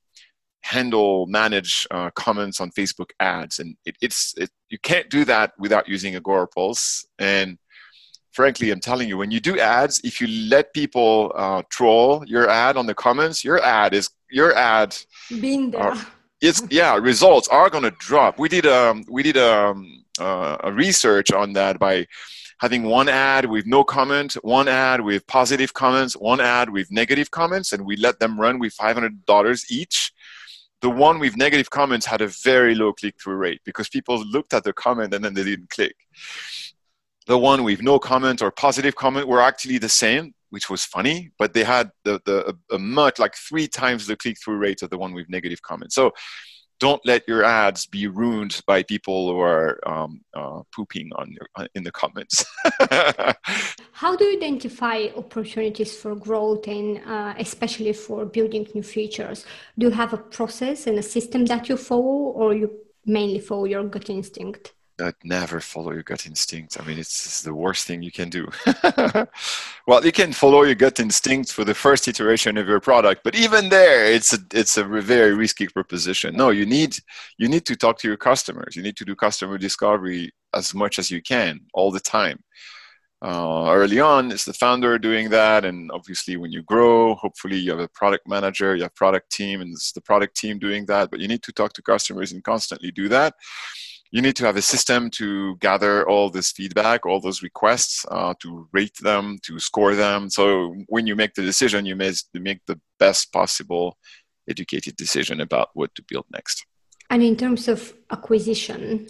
handle 0.61 1.27
manage 1.27 1.87
uh, 1.91 2.09
comments 2.15 2.59
on 2.59 2.69
facebook 2.71 3.11
ads 3.21 3.59
and 3.59 3.77
it, 3.85 3.95
it's 4.01 4.33
it, 4.35 4.49
you 4.69 4.77
can't 4.79 5.09
do 5.09 5.23
that 5.23 5.53
without 5.57 5.87
using 5.87 6.13
agorapulse 6.15 7.05
and 7.19 7.57
frankly 8.39 8.67
i'm 8.71 8.83
telling 8.89 9.07
you 9.09 9.17
when 9.21 9.31
you 9.35 9.41
do 9.49 9.53
ads 9.59 9.99
if 10.09 10.21
you 10.21 10.27
let 10.55 10.65
people 10.79 11.31
uh, 11.43 11.61
troll 11.75 12.23
your 12.33 12.45
ad 12.49 12.77
on 12.77 12.85
the 12.85 12.97
comments 13.05 13.43
your 13.43 13.59
ad 13.63 13.91
is 13.99 14.05
your 14.39 14.51
ad 14.55 14.95
being 15.41 15.71
there 15.71 15.91
uh, 15.91 16.01
it's 16.47 16.61
yeah 16.69 16.93
results 17.11 17.47
are 17.47 17.69
going 17.69 17.87
to 17.89 17.95
drop 18.09 18.37
we 18.43 18.47
did 18.55 18.65
um 18.77 19.03
we 19.09 19.21
did 19.23 19.37
um 19.37 19.77
uh, 20.19 20.57
a 20.69 20.71
research 20.71 21.31
on 21.31 21.53
that 21.53 21.79
by 21.79 22.05
having 22.59 22.83
one 22.83 23.07
ad 23.07 23.45
with 23.45 23.65
no 23.65 23.83
comment, 23.83 24.33
one 24.41 24.67
ad 24.67 24.99
with 25.01 25.25
positive 25.27 25.73
comments, 25.73 26.13
one 26.15 26.41
ad 26.41 26.69
with 26.69 26.91
negative 26.91 27.29
comments, 27.29 27.71
and 27.71 27.85
we 27.85 27.95
let 27.95 28.19
them 28.19 28.39
run 28.39 28.57
with 28.59 28.75
$500 28.75 29.71
each. 29.71 30.11
The 30.81 30.89
one 30.89 31.19
with 31.19 31.37
negative 31.37 31.69
comments 31.69 32.05
had 32.05 32.21
a 32.21 32.27
very 32.27 32.75
low 32.75 32.93
click 32.93 33.15
through 33.21 33.35
rate 33.35 33.61
because 33.63 33.89
people 33.89 34.23
looked 34.25 34.53
at 34.53 34.63
the 34.63 34.73
comment 34.73 35.13
and 35.13 35.23
then 35.23 35.33
they 35.33 35.43
didn't 35.43 35.69
click. 35.69 35.95
The 37.27 37.37
one 37.37 37.63
with 37.63 37.81
no 37.81 37.99
comment 37.99 38.41
or 38.41 38.51
positive 38.51 38.95
comment 38.95 39.27
were 39.27 39.41
actually 39.41 39.77
the 39.79 39.89
same, 39.89 40.33
which 40.49 40.69
was 40.69 40.85
funny, 40.85 41.31
but 41.37 41.53
they 41.53 41.63
had 41.63 41.91
the, 42.05 42.21
the 42.25 42.55
a, 42.71 42.75
a 42.75 42.79
much 42.79 43.19
like 43.19 43.35
three 43.35 43.67
times 43.67 44.07
the 44.07 44.15
click 44.15 44.37
through 44.41 44.57
rate 44.57 44.81
of 44.81 44.89
the 44.89 44.97
one 44.97 45.13
with 45.13 45.29
negative 45.29 45.61
comments. 45.61 45.93
So 45.93 46.13
don't 46.79 47.01
let 47.05 47.27
your 47.27 47.43
ads 47.43 47.85
be 47.85 48.07
ruined 48.07 48.61
by 48.65 48.83
people 48.83 49.31
who 49.31 49.39
are 49.39 49.79
um, 49.85 50.21
uh, 50.35 50.61
pooping 50.73 51.09
on 51.15 51.31
your, 51.31 51.47
uh, 51.55 51.67
in 51.75 51.83
the 51.83 51.91
comments. 51.91 52.45
How 53.91 54.15
do 54.15 54.25
you 54.25 54.37
identify 54.37 55.07
opportunities 55.15 55.97
for 55.97 56.15
growth 56.15 56.67
and 56.67 57.01
uh, 57.05 57.33
especially 57.39 57.93
for 57.93 58.25
building 58.25 58.67
new 58.73 58.83
features? 58.83 59.45
Do 59.77 59.87
you 59.87 59.91
have 59.91 60.13
a 60.13 60.17
process 60.17 60.87
and 60.87 60.97
a 60.99 61.03
system 61.03 61.45
that 61.45 61.67
you 61.67 61.77
follow, 61.77 62.31
or 62.39 62.53
you 62.53 62.71
mainly 63.05 63.39
follow 63.39 63.65
your 63.65 63.83
gut 63.83 64.09
instinct? 64.09 64.73
Uh, 64.99 65.11
never 65.23 65.59
follow 65.59 65.91
your 65.91 66.03
gut 66.03 66.25
instinct. 66.25 66.79
I 66.79 66.85
mean, 66.85 66.97
it's, 66.97 67.25
it's 67.25 67.41
the 67.41 67.53
worst 67.53 67.85
thing 67.85 68.01
you 68.01 68.11
can 68.11 68.29
do. 68.29 68.47
well, 69.87 70.03
you 70.03 70.11
can 70.11 70.33
follow 70.33 70.63
your 70.63 70.75
gut 70.75 70.99
instinct 70.99 71.51
for 71.51 71.63
the 71.63 71.73
first 71.73 72.07
iteration 72.07 72.57
of 72.57 72.67
your 72.67 72.79
product, 72.79 73.21
but 73.23 73.35
even 73.35 73.69
there, 73.69 74.05
it's 74.05 74.33
a 74.33 74.39
it's 74.53 74.77
a 74.77 74.83
very 74.83 75.33
risky 75.35 75.67
proposition. 75.67 76.35
No, 76.35 76.49
you 76.49 76.65
need 76.65 76.97
you 77.37 77.47
need 77.47 77.65
to 77.65 77.75
talk 77.75 77.99
to 77.99 78.07
your 78.07 78.17
customers. 78.17 78.75
You 78.75 78.83
need 78.83 78.97
to 78.97 79.05
do 79.05 79.15
customer 79.15 79.57
discovery 79.57 80.31
as 80.53 80.73
much 80.73 80.99
as 80.99 81.11
you 81.11 81.21
can 81.21 81.61
all 81.73 81.91
the 81.91 81.99
time. 81.99 82.39
Uh, 83.19 83.71
early 83.71 83.99
on, 83.99 84.31
it's 84.31 84.45
the 84.45 84.53
founder 84.53 84.99
doing 84.99 85.29
that, 85.29 85.65
and 85.65 85.91
obviously, 85.91 86.37
when 86.37 86.51
you 86.51 86.61
grow, 86.63 87.15
hopefully 87.15 87.57
you 87.57 87.71
have 87.71 87.79
a 87.79 87.87
product 87.89 88.27
manager, 88.27 88.75
you 88.75 88.83
have 88.83 88.91
a 88.91 88.95
product 88.95 89.31
team, 89.31 89.61
and 89.61 89.73
it's 89.73 89.91
the 89.91 90.01
product 90.01 90.35
team 90.37 90.59
doing 90.59 90.85
that. 90.85 91.09
But 91.09 91.19
you 91.19 91.27
need 91.27 91.41
to 91.43 91.51
talk 91.51 91.73
to 91.73 91.81
customers 91.81 92.31
and 92.31 92.43
constantly 92.43 92.91
do 92.91 93.09
that 93.09 93.33
you 94.11 94.21
need 94.21 94.35
to 94.37 94.45
have 94.45 94.57
a 94.57 94.61
system 94.61 95.09
to 95.11 95.55
gather 95.57 96.07
all 96.07 96.29
this 96.29 96.51
feedback, 96.51 97.05
all 97.05 97.19
those 97.19 97.43
requests, 97.43 98.05
uh, 98.09 98.33
to 98.39 98.67
rate 98.71 98.97
them, 99.01 99.37
to 99.43 99.59
score 99.59 99.95
them. 99.95 100.29
So 100.29 100.75
when 100.87 101.07
you 101.07 101.15
make 101.15 101.33
the 101.33 101.43
decision, 101.43 101.85
you 101.85 101.95
make 101.95 102.65
the 102.65 102.79
best 102.99 103.31
possible 103.33 103.97
educated 104.49 104.95
decision 104.95 105.41
about 105.41 105.69
what 105.73 105.93
to 105.95 106.03
build 106.07 106.25
next. 106.31 106.65
And 107.09 107.23
in 107.23 107.35
terms 107.35 107.67
of 107.67 107.93
acquisition, 108.11 109.07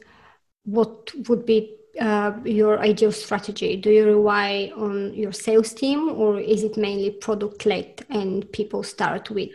what 0.63 1.11
would 1.27 1.45
be 1.45 1.75
uh, 1.99 2.33
your 2.43 2.79
ideal 2.79 3.11
strategy? 3.11 3.77
Do 3.77 3.89
you 3.89 4.05
rely 4.05 4.71
on 4.75 5.13
your 5.13 5.31
sales 5.31 5.73
team, 5.73 6.09
or 6.09 6.39
is 6.39 6.63
it 6.63 6.77
mainly 6.77 7.11
product 7.11 7.65
led 7.65 8.05
and 8.09 8.51
people 8.51 8.83
start 8.83 9.29
with 9.31 9.49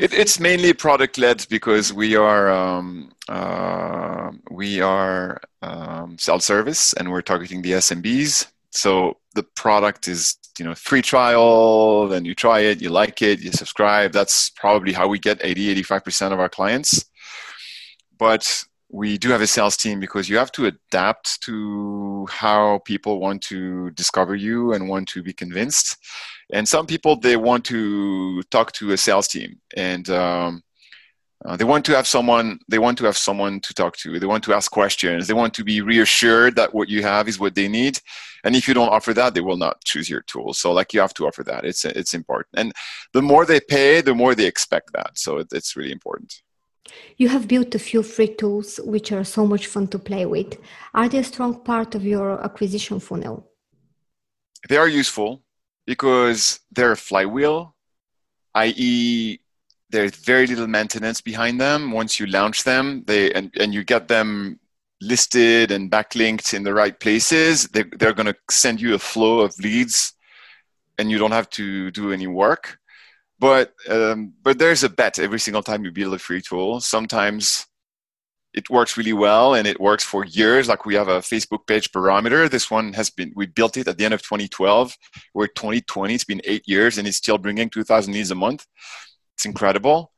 it, 0.00 0.12
it's 0.14 0.40
mainly 0.40 0.72
product 0.72 1.18
led 1.18 1.46
because 1.50 1.92
we 1.92 2.16
are 2.16 2.50
um, 2.50 3.12
uh, 3.28 4.30
we 4.50 4.80
are 4.80 5.40
um, 5.60 6.16
self 6.18 6.42
service 6.42 6.92
and 6.94 7.10
we're 7.10 7.22
targeting 7.22 7.62
the 7.62 7.72
SMBs. 7.72 8.46
So 8.70 9.18
the 9.34 9.42
product 9.42 10.08
is 10.08 10.36
you 10.58 10.64
know 10.64 10.74
free 10.74 11.02
trial, 11.02 12.08
then 12.08 12.24
you 12.24 12.34
try 12.34 12.60
it, 12.60 12.80
you 12.80 12.88
like 12.88 13.20
it, 13.22 13.40
you 13.40 13.52
subscribe. 13.52 14.12
That's 14.12 14.50
probably 14.50 14.92
how 14.92 15.08
we 15.08 15.18
get 15.18 15.40
80 15.42 15.70
85 15.70 16.04
percent 16.04 16.34
of 16.34 16.40
our 16.40 16.48
clients. 16.48 17.04
But 18.18 18.64
we 18.92 19.16
do 19.16 19.30
have 19.30 19.40
a 19.40 19.46
sales 19.46 19.76
team 19.76 19.98
because 19.98 20.28
you 20.28 20.36
have 20.36 20.52
to 20.52 20.66
adapt 20.66 21.40
to 21.42 22.26
how 22.30 22.78
people 22.84 23.20
want 23.20 23.40
to 23.40 23.90
discover 23.92 24.34
you 24.34 24.74
and 24.74 24.86
want 24.86 25.08
to 25.08 25.22
be 25.22 25.32
convinced. 25.32 25.96
And 26.52 26.68
some 26.68 26.86
people 26.86 27.16
they 27.16 27.36
want 27.36 27.64
to 27.66 28.42
talk 28.44 28.72
to 28.72 28.92
a 28.92 28.98
sales 28.98 29.28
team 29.28 29.58
and 29.74 30.08
um, 30.10 30.62
uh, 31.46 31.56
they 31.56 31.64
want 31.64 31.86
to 31.86 31.96
have 31.96 32.06
someone 32.06 32.58
they 32.68 32.78
want 32.78 32.98
to 32.98 33.06
have 33.06 33.16
someone 33.16 33.60
to 33.60 33.72
talk 33.72 33.96
to. 33.96 34.20
They 34.20 34.26
want 34.26 34.44
to 34.44 34.52
ask 34.52 34.70
questions. 34.70 35.26
They 35.26 35.34
want 35.34 35.54
to 35.54 35.64
be 35.64 35.80
reassured 35.80 36.54
that 36.56 36.74
what 36.74 36.90
you 36.90 37.02
have 37.02 37.28
is 37.28 37.40
what 37.40 37.54
they 37.54 37.68
need. 37.68 37.98
And 38.44 38.54
if 38.54 38.68
you 38.68 38.74
don't 38.74 38.90
offer 38.90 39.14
that 39.14 39.32
they 39.32 39.40
will 39.40 39.56
not 39.56 39.82
choose 39.84 40.10
your 40.10 40.20
tool. 40.20 40.52
So 40.52 40.70
like 40.70 40.92
you 40.92 41.00
have 41.00 41.14
to 41.14 41.26
offer 41.26 41.42
that. 41.44 41.64
It's 41.64 41.86
it's 41.86 42.12
important. 42.12 42.54
And 42.58 42.72
the 43.14 43.22
more 43.22 43.46
they 43.46 43.60
pay 43.60 44.02
the 44.02 44.14
more 44.14 44.34
they 44.34 44.46
expect 44.46 44.92
that. 44.92 45.12
So 45.16 45.38
it, 45.38 45.48
it's 45.50 45.76
really 45.76 45.92
important 45.92 46.42
you 47.16 47.28
have 47.28 47.48
built 47.48 47.74
a 47.74 47.78
few 47.78 48.02
free 48.02 48.34
tools 48.34 48.80
which 48.84 49.12
are 49.12 49.24
so 49.24 49.46
much 49.46 49.66
fun 49.66 49.86
to 49.88 49.98
play 49.98 50.26
with. 50.26 50.58
Are 50.94 51.08
they 51.08 51.18
a 51.18 51.24
strong 51.24 51.62
part 51.62 51.94
of 51.94 52.04
your 52.04 52.42
acquisition 52.42 53.00
funnel? 53.00 53.50
They 54.68 54.76
are 54.76 54.88
useful 54.88 55.42
because 55.86 56.60
they're 56.70 56.92
a 56.92 56.96
flywheel, 56.96 57.74
i.e., 58.54 59.38
there's 59.90 60.16
very 60.16 60.46
little 60.46 60.66
maintenance 60.66 61.20
behind 61.20 61.60
them. 61.60 61.92
Once 61.92 62.18
you 62.18 62.26
launch 62.26 62.64
them, 62.64 63.04
they 63.06 63.30
and, 63.32 63.52
and 63.60 63.74
you 63.74 63.84
get 63.84 64.08
them 64.08 64.58
listed 65.02 65.70
and 65.70 65.90
backlinked 65.90 66.54
in 66.54 66.62
the 66.62 66.72
right 66.72 66.98
places, 66.98 67.68
they, 67.68 67.82
they're 67.98 68.14
going 68.14 68.26
to 68.26 68.36
send 68.50 68.80
you 68.80 68.94
a 68.94 68.98
flow 68.98 69.40
of 69.40 69.58
leads 69.58 70.14
and 70.98 71.10
you 71.10 71.18
don't 71.18 71.32
have 71.32 71.50
to 71.50 71.90
do 71.90 72.12
any 72.12 72.26
work 72.26 72.78
but 73.42 73.72
um, 73.90 74.34
but 74.44 74.60
there's 74.60 74.84
a 74.84 74.88
bet 74.88 75.18
every 75.18 75.40
single 75.40 75.64
time 75.64 75.84
you 75.84 75.90
build 75.90 76.14
a 76.14 76.18
free 76.18 76.40
tool. 76.40 76.80
Sometimes 76.80 77.66
it 78.54 78.70
works 78.70 78.96
really 78.96 79.12
well 79.12 79.54
and 79.54 79.66
it 79.66 79.80
works 79.80 80.04
for 80.04 80.24
years. 80.24 80.68
Like 80.68 80.86
we 80.86 80.94
have 80.94 81.08
a 81.08 81.18
Facebook 81.18 81.66
page 81.66 81.90
barometer. 81.90 82.48
This 82.48 82.70
one 82.70 82.92
has 82.92 83.10
been 83.10 83.32
we 83.34 83.46
built 83.46 83.76
it 83.76 83.88
at 83.88 83.98
the 83.98 84.04
end 84.04 84.14
of 84.14 84.22
2012. 84.22 84.96
We're 85.34 85.48
2020. 85.48 86.14
It's 86.14 86.22
been 86.22 86.40
eight 86.44 86.62
years 86.68 86.98
and 86.98 87.08
it's 87.08 87.16
still 87.16 87.36
bringing 87.36 87.68
2,000 87.68 88.14
leads 88.14 88.30
a 88.30 88.36
month. 88.36 88.64
It's 89.34 89.44
incredible. 89.44 90.12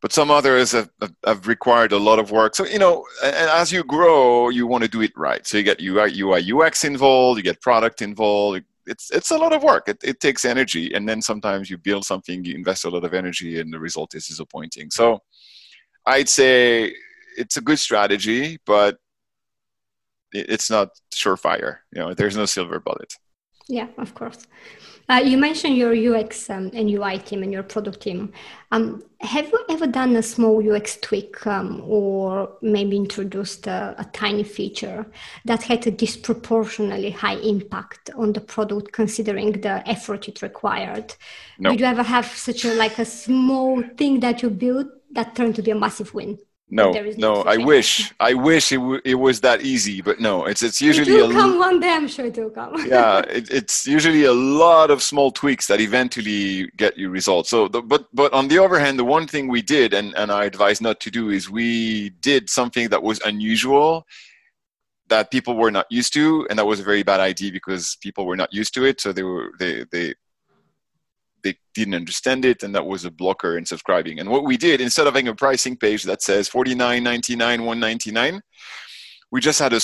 But 0.00 0.14
some 0.14 0.30
others 0.30 0.72
have, 0.72 0.88
have, 1.26 1.46
required 1.46 1.92
a 1.92 1.98
lot 1.98 2.18
of 2.18 2.30
work. 2.30 2.56
So 2.56 2.64
you 2.64 2.78
know, 2.78 3.04
as 3.22 3.70
you 3.70 3.84
grow, 3.84 4.48
you 4.48 4.66
want 4.66 4.82
to 4.82 4.88
do 4.88 5.02
it 5.02 5.12
right. 5.14 5.46
So 5.46 5.58
you 5.58 5.62
get 5.62 5.82
UI 5.82 6.50
UX 6.50 6.84
involved, 6.84 7.36
you 7.36 7.44
get 7.44 7.60
product 7.60 8.00
involved, 8.00 8.64
it's 8.86 9.10
it's 9.10 9.30
a 9.30 9.38
lot 9.38 9.52
of 9.52 9.62
work. 9.62 9.88
It, 9.88 9.98
it 10.02 10.20
takes 10.20 10.44
energy, 10.44 10.92
and 10.94 11.08
then 11.08 11.22
sometimes 11.22 11.70
you 11.70 11.78
build 11.78 12.04
something, 12.04 12.44
you 12.44 12.54
invest 12.54 12.84
a 12.84 12.90
lot 12.90 13.04
of 13.04 13.14
energy, 13.14 13.60
and 13.60 13.72
the 13.72 13.78
result 13.78 14.14
is 14.14 14.26
disappointing. 14.26 14.90
So, 14.90 15.20
I'd 16.06 16.28
say 16.28 16.94
it's 17.36 17.56
a 17.56 17.60
good 17.60 17.78
strategy, 17.78 18.58
but 18.66 18.98
it's 20.32 20.70
not 20.70 20.88
surefire. 21.14 21.78
You 21.92 22.02
know, 22.02 22.14
there's 22.14 22.36
no 22.36 22.46
silver 22.46 22.80
bullet. 22.80 23.14
Yeah, 23.68 23.88
of 23.98 24.14
course. 24.14 24.46
Uh, 25.12 25.18
you 25.18 25.36
mentioned 25.36 25.76
your 25.76 25.92
UX 25.92 26.48
um, 26.48 26.70
and 26.72 26.88
UI 26.88 27.18
team 27.18 27.42
and 27.42 27.52
your 27.52 27.62
product 27.62 28.00
team. 28.00 28.32
Um, 28.70 29.02
have 29.20 29.46
you 29.46 29.62
ever 29.68 29.86
done 29.86 30.16
a 30.16 30.22
small 30.22 30.66
UX 30.66 30.96
tweak 31.02 31.46
um, 31.46 31.82
or 31.84 32.50
maybe 32.62 32.96
introduced 32.96 33.66
a, 33.66 33.94
a, 33.98 34.06
tiny 34.14 34.42
feature 34.42 35.04
that 35.44 35.64
had 35.64 35.86
a 35.86 35.90
disproportionately 35.90 37.10
high 37.10 37.36
impact 37.40 38.08
on 38.16 38.32
the 38.32 38.40
product 38.40 38.92
considering 38.92 39.52
the 39.60 39.86
effort 39.86 40.28
it 40.28 40.40
required? 40.40 41.14
No. 41.58 41.72
Did 41.72 41.80
you 41.80 41.86
ever 41.86 42.02
have 42.02 42.24
such 42.24 42.64
a 42.64 42.72
like 42.72 42.98
a 42.98 43.04
small 43.04 43.82
thing 43.98 44.20
that 44.20 44.40
you 44.40 44.48
built 44.48 44.88
that 45.10 45.36
turned 45.36 45.56
to 45.56 45.62
be 45.62 45.72
a 45.72 45.74
massive 45.74 46.14
win? 46.14 46.38
No 46.72 46.90
no 47.18 47.42
i 47.42 47.56
wish. 47.56 48.12
I 48.20 48.32
wish 48.34 48.72
it, 48.72 48.82
w- 48.86 49.02
it 49.04 49.16
was 49.26 49.40
that 49.42 49.60
easy 49.62 50.00
but 50.00 50.20
no 50.20 50.46
it's 50.46 50.62
it's 50.62 50.80
usually 50.80 51.16
it 51.16 51.22
will 51.22 51.32
come 51.32 51.58
one 51.58 51.78
day 51.80 51.92
i'm 51.98 52.08
sure 52.08 52.26
it 52.26 52.36
will 52.36 52.50
come. 52.50 52.74
Yeah 52.86 53.18
it, 53.38 53.50
it's 53.50 53.86
usually 53.86 54.24
a 54.24 54.32
lot 54.32 54.90
of 54.90 55.02
small 55.02 55.30
tweaks 55.30 55.66
that 55.66 55.80
eventually 55.80 56.70
get 56.82 56.96
you 56.96 57.10
results. 57.10 57.50
So 57.50 57.68
the, 57.68 57.82
but 57.82 58.06
but 58.14 58.32
on 58.32 58.48
the 58.48 58.58
other 58.58 58.78
hand 58.78 58.98
the 58.98 59.04
one 59.04 59.26
thing 59.26 59.48
we 59.48 59.62
did 59.62 59.92
and 59.92 60.14
and 60.16 60.32
i 60.32 60.44
advise 60.44 60.80
not 60.80 60.98
to 61.00 61.10
do 61.10 61.28
is 61.28 61.50
we 61.50 62.10
did 62.30 62.48
something 62.48 62.88
that 62.88 63.02
was 63.02 63.20
unusual 63.32 64.06
that 65.08 65.30
people 65.30 65.54
were 65.56 65.70
not 65.70 65.86
used 65.90 66.12
to 66.14 66.46
and 66.48 66.58
that 66.58 66.64
was 66.64 66.80
a 66.80 66.84
very 66.90 67.02
bad 67.02 67.20
idea 67.20 67.52
because 67.52 67.96
people 68.00 68.24
were 68.24 68.36
not 68.42 68.50
used 68.52 68.72
to 68.74 68.84
it. 68.84 69.00
So 69.00 69.12
they 69.12 69.22
were 69.22 69.52
they 69.58 69.84
they 69.92 70.14
they 71.42 71.56
didn't 71.74 71.94
understand 71.94 72.44
it 72.44 72.62
and 72.62 72.74
that 72.74 72.86
was 72.86 73.04
a 73.04 73.10
blocker 73.10 73.58
in 73.58 73.64
subscribing 73.64 74.20
and 74.20 74.28
what 74.28 74.44
we 74.44 74.56
did 74.56 74.80
instead 74.80 75.06
of 75.06 75.14
having 75.14 75.28
a 75.28 75.34
pricing 75.34 75.76
page 75.76 76.02
that 76.04 76.22
says 76.22 76.48
49.99 76.48 77.38
199 77.38 78.42
we 79.32 79.40
just 79.40 79.58
had 79.58 79.72
a, 79.72 79.80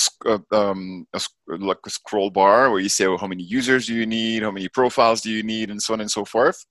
um, 0.55 1.07
a, 1.13 1.19
like 1.47 1.79
a 1.85 1.89
scroll 1.89 2.29
bar 2.29 2.69
where 2.69 2.79
you 2.79 2.87
say, 2.87 3.07
oh, 3.07 3.17
how 3.17 3.25
many 3.25 3.41
users 3.41 3.87
do 3.87 3.95
you 3.95 4.05
need, 4.05 4.43
how 4.43 4.51
many 4.51 4.69
profiles 4.69 5.21
do 5.21 5.31
you 5.31 5.41
need, 5.41 5.71
and 5.71 5.81
so 5.81 5.95
on 5.95 6.01
and 6.01 6.09
so 6.09 6.23
forth. 6.23 6.63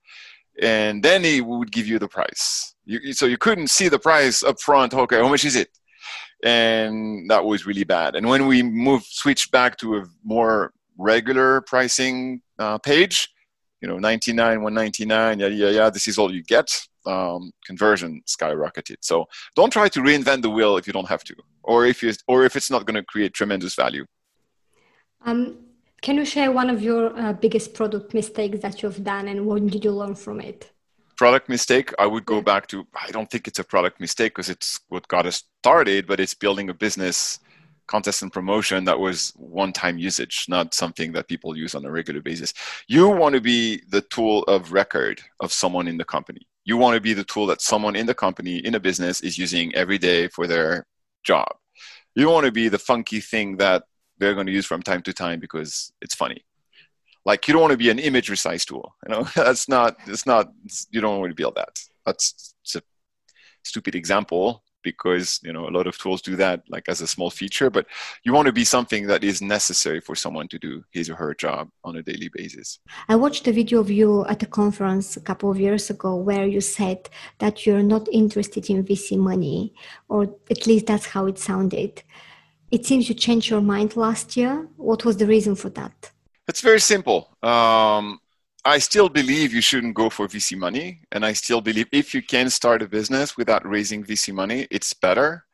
And 0.62 1.02
then 1.02 1.24
it 1.24 1.44
would 1.44 1.72
give 1.72 1.88
you 1.88 1.98
the 1.98 2.06
price. 2.06 2.76
You, 2.84 3.12
so 3.12 3.26
you 3.26 3.36
couldn't 3.36 3.66
see 3.66 3.88
the 3.88 3.98
price 3.98 4.44
up 4.44 4.60
front. 4.60 4.94
Okay, 4.94 5.18
how 5.18 5.28
much 5.28 5.44
is 5.44 5.56
it? 5.56 5.68
And 6.44 7.28
that 7.28 7.44
was 7.44 7.66
really 7.66 7.82
bad. 7.82 8.14
And 8.14 8.28
when 8.28 8.46
we 8.46 8.62
moved, 8.62 9.06
switched 9.06 9.50
back 9.50 9.76
to 9.78 9.96
a 9.96 10.04
more 10.22 10.72
regular 10.96 11.62
pricing 11.62 12.42
uh, 12.60 12.78
page, 12.78 13.28
you 13.80 13.88
know, 13.88 13.98
99, 13.98 14.62
199, 14.62 15.38
yeah, 15.38 15.46
yeah, 15.46 15.70
yeah, 15.70 15.90
this 15.90 16.08
is 16.08 16.18
all 16.18 16.32
you 16.32 16.42
get 16.42 16.68
um, 17.06 17.52
conversion 17.64 18.22
skyrocketed. 18.26 18.96
So 19.00 19.26
don't 19.54 19.72
try 19.72 19.88
to 19.88 20.00
reinvent 20.00 20.42
the 20.42 20.50
wheel 20.50 20.76
if 20.76 20.86
you 20.86 20.92
don't 20.92 21.08
have 21.08 21.24
to, 21.24 21.34
or 21.62 21.86
if 21.86 22.02
you 22.02 22.12
or 22.26 22.44
if 22.44 22.56
it's 22.56 22.70
not 22.70 22.84
going 22.86 22.96
to 22.96 23.04
create 23.04 23.34
tremendous 23.34 23.74
value. 23.74 24.04
Um, 25.24 25.56
can 26.00 26.16
you 26.16 26.24
share 26.24 26.52
one 26.52 26.70
of 26.70 26.82
your 26.82 27.18
uh, 27.18 27.32
biggest 27.32 27.74
product 27.74 28.14
mistakes 28.14 28.60
that 28.60 28.82
you've 28.82 29.02
done, 29.02 29.28
and 29.28 29.46
what 29.46 29.66
did 29.66 29.84
you 29.84 29.92
learn 29.92 30.14
from 30.14 30.40
it? 30.40 30.70
Product 31.16 31.48
mistake, 31.48 31.92
I 31.98 32.06
would 32.06 32.24
go 32.24 32.40
back 32.40 32.68
to. 32.68 32.86
I 32.94 33.10
don't 33.10 33.30
think 33.30 33.48
it's 33.48 33.58
a 33.58 33.64
product 33.64 34.00
mistake 34.00 34.32
because 34.34 34.48
it's 34.48 34.80
what 34.88 35.08
got 35.08 35.26
us 35.26 35.42
started, 35.60 36.06
but 36.06 36.20
it's 36.20 36.34
building 36.34 36.68
a 36.70 36.74
business 36.74 37.40
contest 37.88 38.22
and 38.22 38.32
promotion 38.32 38.84
that 38.84 38.98
was 38.98 39.32
one 39.36 39.72
time 39.72 39.98
usage, 39.98 40.46
not 40.48 40.74
something 40.74 41.12
that 41.12 41.26
people 41.26 41.56
use 41.56 41.74
on 41.74 41.84
a 41.84 41.90
regular 41.90 42.20
basis. 42.20 42.54
You 42.86 43.08
want 43.08 43.34
to 43.34 43.40
be 43.40 43.82
the 43.88 44.02
tool 44.02 44.44
of 44.44 44.72
record 44.72 45.20
of 45.40 45.52
someone 45.52 45.88
in 45.88 45.96
the 45.96 46.04
company. 46.04 46.46
You 46.64 46.76
want 46.76 46.94
to 46.94 47.00
be 47.00 47.14
the 47.14 47.24
tool 47.24 47.46
that 47.46 47.62
someone 47.62 47.96
in 47.96 48.06
the 48.06 48.14
company, 48.14 48.58
in 48.58 48.74
a 48.74 48.80
business, 48.80 49.22
is 49.22 49.38
using 49.38 49.74
every 49.74 49.98
day 49.98 50.28
for 50.28 50.46
their 50.46 50.86
job. 51.24 51.48
You 52.14 52.28
want 52.28 52.46
to 52.46 52.52
be 52.52 52.68
the 52.68 52.78
funky 52.78 53.20
thing 53.20 53.56
that 53.56 53.84
they're 54.18 54.34
going 54.34 54.46
to 54.46 54.52
use 54.52 54.66
from 54.66 54.82
time 54.82 55.02
to 55.02 55.12
time 55.12 55.40
because 55.40 55.92
it's 56.02 56.14
funny. 56.14 56.44
Like 57.24 57.46
you 57.46 57.52
don't 57.52 57.62
want 57.62 57.72
to 57.72 57.78
be 57.78 57.90
an 57.90 57.98
image 57.98 58.30
resize 58.30 58.64
tool. 58.64 58.94
You 59.06 59.14
know, 59.14 59.22
that's 59.34 59.68
not. 59.68 59.96
It's 60.06 60.26
not. 60.26 60.52
You 60.90 61.00
don't 61.00 61.20
want 61.20 61.30
to 61.30 61.34
build 61.34 61.56
that. 61.56 61.78
That's 62.04 62.54
a 62.74 62.82
stupid 63.64 63.94
example, 63.94 64.62
because 64.92 65.40
you 65.46 65.52
know 65.54 65.64
a 65.70 65.74
lot 65.76 65.86
of 65.90 65.94
tools 66.02 66.20
do 66.30 66.34
that 66.44 66.56
like 66.74 66.86
as 66.92 67.00
a 67.00 67.06
small 67.14 67.30
feature 67.40 67.70
but 67.76 67.86
you 68.24 68.32
want 68.36 68.46
to 68.46 68.56
be 68.62 68.66
something 68.76 69.02
that 69.06 69.22
is 69.30 69.38
necessary 69.56 70.00
for 70.06 70.14
someone 70.24 70.48
to 70.48 70.58
do 70.66 70.72
his 70.96 71.06
or 71.10 71.16
her 71.24 71.34
job 71.44 71.62
on 71.88 71.92
a 71.96 72.02
daily 72.10 72.30
basis. 72.38 72.68
I 73.12 73.16
watched 73.24 73.44
a 73.48 73.52
video 73.60 73.76
of 73.84 73.90
you 73.90 74.10
at 74.32 74.42
a 74.48 74.50
conference 74.60 75.16
a 75.16 75.24
couple 75.30 75.48
of 75.50 75.58
years 75.66 75.84
ago 75.94 76.10
where 76.28 76.46
you 76.54 76.62
said 76.78 77.00
that 77.42 77.54
you're 77.64 77.88
not 77.94 78.04
interested 78.22 78.62
in 78.70 78.84
vc 78.88 79.06
money 79.30 79.60
or 80.08 80.20
at 80.54 80.66
least 80.68 80.86
that's 80.86 81.08
how 81.14 81.26
it 81.26 81.38
sounded. 81.38 81.92
It 82.70 82.82
seems 82.88 83.08
you 83.08 83.14
changed 83.14 83.48
your 83.48 83.64
mind 83.74 83.90
last 83.96 84.36
year. 84.36 84.54
What 84.76 85.04
was 85.06 85.16
the 85.16 85.26
reason 85.26 85.54
for 85.62 85.70
that? 85.70 85.96
It's 86.50 86.62
very 86.70 86.80
simple. 86.80 87.18
Um, 87.42 88.20
I 88.68 88.78
still 88.78 89.08
believe 89.08 89.54
you 89.54 89.62
shouldn't 89.62 89.94
go 89.94 90.10
for 90.10 90.28
VC 90.28 90.54
money. 90.54 91.00
And 91.10 91.24
I 91.24 91.32
still 91.32 91.62
believe 91.62 91.86
if 91.90 92.12
you 92.12 92.22
can 92.22 92.50
start 92.50 92.82
a 92.82 92.88
business 92.88 93.34
without 93.34 93.66
raising 93.66 94.04
VC 94.04 94.34
money, 94.34 94.66
it's 94.70 94.92
better 94.92 95.46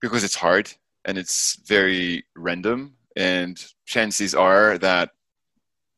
because 0.00 0.22
it's 0.22 0.36
hard 0.36 0.70
and 1.04 1.18
it's 1.18 1.58
very 1.66 2.24
random. 2.36 2.94
And 3.16 3.60
chances 3.84 4.32
are 4.32 4.78
that 4.78 5.10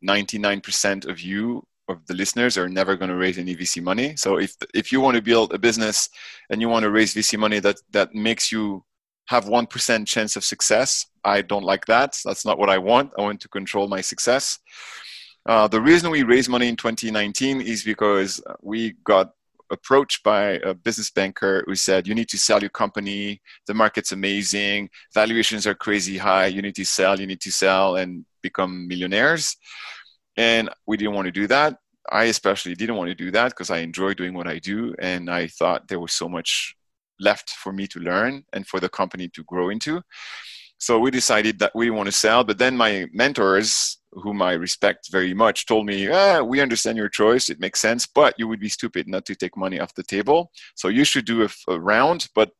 99% 0.02 1.06
of 1.06 1.20
you, 1.20 1.66
of 1.86 2.06
the 2.06 2.14
listeners, 2.14 2.56
are 2.56 2.68
never 2.68 2.96
going 2.96 3.10
to 3.10 3.16
raise 3.16 3.36
any 3.36 3.54
VC 3.54 3.82
money. 3.82 4.16
So 4.16 4.38
if, 4.38 4.56
if 4.72 4.90
you 4.90 5.02
want 5.02 5.16
to 5.16 5.22
build 5.22 5.52
a 5.52 5.58
business 5.58 6.08
and 6.48 6.62
you 6.62 6.70
want 6.70 6.84
to 6.84 6.90
raise 6.90 7.14
VC 7.14 7.38
money 7.38 7.58
that, 7.60 7.76
that 7.90 8.14
makes 8.14 8.50
you 8.50 8.82
have 9.26 9.44
1% 9.44 10.06
chance 10.06 10.34
of 10.34 10.44
success, 10.44 11.04
I 11.24 11.42
don't 11.42 11.64
like 11.64 11.84
that. 11.86 12.18
That's 12.24 12.46
not 12.46 12.58
what 12.58 12.70
I 12.70 12.78
want. 12.78 13.12
I 13.18 13.22
want 13.22 13.42
to 13.42 13.48
control 13.50 13.86
my 13.86 14.00
success. 14.00 14.58
Uh, 15.46 15.68
the 15.68 15.80
reason 15.80 16.10
we 16.10 16.24
raised 16.24 16.48
money 16.48 16.68
in 16.68 16.74
2019 16.74 17.60
is 17.60 17.84
because 17.84 18.42
we 18.62 18.94
got 19.04 19.30
approached 19.70 20.24
by 20.24 20.52
a 20.64 20.74
business 20.74 21.10
banker 21.10 21.62
who 21.66 21.74
said, 21.76 22.06
You 22.06 22.14
need 22.14 22.28
to 22.30 22.38
sell 22.38 22.60
your 22.60 22.70
company. 22.70 23.40
The 23.66 23.74
market's 23.74 24.10
amazing. 24.10 24.90
Valuations 25.14 25.66
are 25.66 25.74
crazy 25.74 26.18
high. 26.18 26.46
You 26.46 26.62
need 26.62 26.74
to 26.74 26.84
sell, 26.84 27.20
you 27.20 27.26
need 27.26 27.40
to 27.42 27.52
sell 27.52 27.96
and 27.96 28.24
become 28.42 28.88
millionaires. 28.88 29.56
And 30.36 30.68
we 30.86 30.96
didn't 30.96 31.14
want 31.14 31.26
to 31.26 31.32
do 31.32 31.46
that. 31.46 31.78
I 32.10 32.24
especially 32.24 32.74
didn't 32.74 32.96
want 32.96 33.08
to 33.08 33.14
do 33.14 33.30
that 33.30 33.50
because 33.50 33.70
I 33.70 33.78
enjoy 33.78 34.14
doing 34.14 34.34
what 34.34 34.48
I 34.48 34.58
do. 34.58 34.94
And 34.98 35.30
I 35.30 35.46
thought 35.46 35.88
there 35.88 36.00
was 36.00 36.12
so 36.12 36.28
much 36.28 36.74
left 37.20 37.50
for 37.50 37.72
me 37.72 37.86
to 37.88 38.00
learn 38.00 38.44
and 38.52 38.66
for 38.66 38.80
the 38.80 38.88
company 38.88 39.28
to 39.28 39.44
grow 39.44 39.70
into. 39.70 40.02
So 40.78 40.98
we 40.98 41.10
decided 41.10 41.58
that 41.58 41.74
we 41.74 41.90
want 41.90 42.06
to 42.06 42.12
sell. 42.12 42.44
But 42.44 42.58
then 42.58 42.76
my 42.76 43.06
mentors, 43.12 43.98
whom 44.12 44.42
I 44.42 44.52
respect 44.52 45.10
very 45.10 45.34
much, 45.34 45.66
told 45.66 45.86
me, 45.86 46.08
ah, 46.08 46.42
"We 46.42 46.60
understand 46.60 46.98
your 46.98 47.08
choice; 47.08 47.48
it 47.50 47.60
makes 47.60 47.80
sense, 47.80 48.06
but 48.06 48.34
you 48.38 48.48
would 48.48 48.60
be 48.60 48.68
stupid 48.68 49.08
not 49.08 49.24
to 49.26 49.34
take 49.34 49.56
money 49.56 49.80
off 49.80 49.94
the 49.94 50.02
table. 50.02 50.50
So 50.74 50.88
you 50.88 51.04
should 51.04 51.24
do 51.24 51.44
a, 51.44 51.48
a 51.68 51.80
round, 51.80 52.28
but 52.34 52.50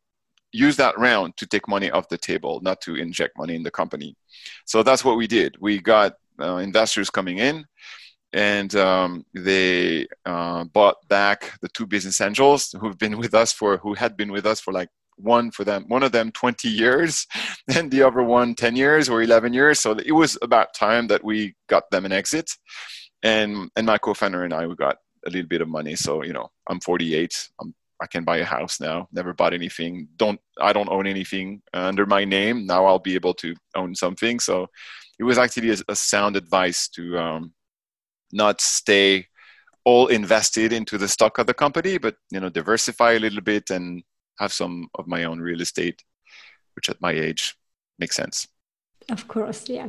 use 0.52 0.76
that 0.76 0.98
round 0.98 1.37
to 1.37 1.46
take 1.46 1.68
money 1.68 1.90
off 1.90 2.09
the 2.09 2.18
table, 2.18 2.61
not 2.62 2.81
to 2.83 2.96
inject 2.96 3.38
money 3.38 3.55
in 3.55 3.62
the 3.62 3.70
company." 3.70 4.16
So 4.64 4.83
that's 4.83 5.05
what 5.05 5.16
we 5.16 5.26
did. 5.26 5.57
We 5.61 5.81
got 5.81 6.14
uh, 6.40 6.57
investors 6.57 7.11
coming 7.11 7.38
in 7.38 7.64
and 8.33 8.74
um, 8.76 9.24
they 9.35 10.07
uh, 10.26 10.64
bought 10.64 10.96
back 11.09 11.52
the 11.62 11.68
two 11.68 11.87
business 11.87 12.20
angels 12.20 12.74
who've 12.81 12.98
been 12.98 13.16
with 13.16 13.35
us 13.35 13.52
for 13.52 13.79
who 13.79 13.94
had 13.94 14.16
been 14.16 14.31
with 14.31 14.46
us 14.46 14.61
for 14.61 14.72
like 14.72 14.88
one 15.16 15.50
for 15.50 15.64
them 15.64 15.85
one 15.88 16.02
of 16.02 16.12
them 16.12 16.31
20 16.33 16.68
years 16.68 17.26
and 17.74 17.90
the 17.90 18.02
other 18.02 18.22
one 18.22 18.55
10 18.55 18.76
years 18.76 19.09
or 19.09 19.22
11 19.22 19.52
years. 19.52 19.81
So 19.81 19.92
it 19.92 20.12
was 20.12 20.38
about 20.42 20.74
time 20.74 21.07
that 21.09 21.24
we 21.24 21.55
got 21.68 21.90
them 21.90 22.05
an 22.05 22.12
exit. 22.12 22.50
And 23.22 23.70
and 23.76 23.87
my 23.87 23.98
co-founder 23.98 24.44
and 24.44 24.55
i 24.55 24.66
we 24.66 24.76
got 24.76 24.98
a 25.26 25.31
little 25.31 25.48
bit 25.48 25.62
of 25.62 25.68
money. 25.68 25.96
So 25.96 26.22
you 26.22 26.33
know 26.33 26.50
i'm 26.68 26.81
48 26.81 27.50
I'm, 27.61 27.74
i 28.00 28.07
can 28.07 28.24
buy 28.24 28.38
a 28.38 28.44
house 28.44 28.81
now. 28.81 29.09
Never 29.12 29.33
bought 29.33 29.55
anything. 29.55 30.09
Don't 30.16 30.40
i 30.61 30.72
don't 30.72 30.90
own 30.90 31.07
anything 31.07 31.62
under 31.72 32.07
my 32.07 32.24
name. 32.24 32.66
Now 32.66 32.87
i'll 32.87 32.98
be 32.98 33.14
able 33.14 33.35
to 33.35 33.55
own 33.74 33.94
something. 33.94 34.38
So 34.40 34.68
it 35.18 35.24
was 35.24 35.38
actually 35.38 35.70
a, 35.70 35.76
a 35.88 35.96
sound 35.96 36.37
advice 36.37 36.88
to 36.90 37.18
um, 37.18 37.52
not 38.33 38.61
stay 38.61 39.26
all 39.85 40.09
invested 40.09 40.72
into 40.72 40.98
the 40.98 41.07
stock 41.07 41.38
of 41.38 41.46
the 41.46 41.55
company 41.55 41.96
but 41.96 42.16
you 42.33 42.40
know 42.40 42.48
diversify 42.48 43.12
a 43.12 43.20
little 43.20 43.40
bit 43.40 43.70
and 43.70 44.02
have 44.38 44.53
some 44.53 44.88
of 44.94 45.07
my 45.07 45.25
own 45.25 45.40
real 45.40 45.61
estate, 45.61 46.03
which 46.75 46.88
at 46.88 47.01
my 47.01 47.12
age 47.12 47.57
makes 47.99 48.16
sense. 48.16 48.46
Of 49.11 49.29
course, 49.29 49.68
yeah. 49.68 49.88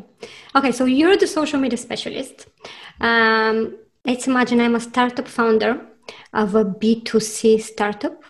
Okay, 0.56 0.72
so 0.72 0.86
you're 0.86 1.18
the 1.18 1.28
social 1.28 1.60
media 1.60 1.78
specialist. 1.78 2.48
Um, 3.02 3.78
let's 4.06 4.28
imagine 4.28 4.62
I'm 4.62 4.76
a 4.76 4.80
startup 4.80 5.28
founder 5.28 5.82
of 6.34 6.56
a 6.56 6.64
B2C 6.64 7.62
startup, 7.62 8.24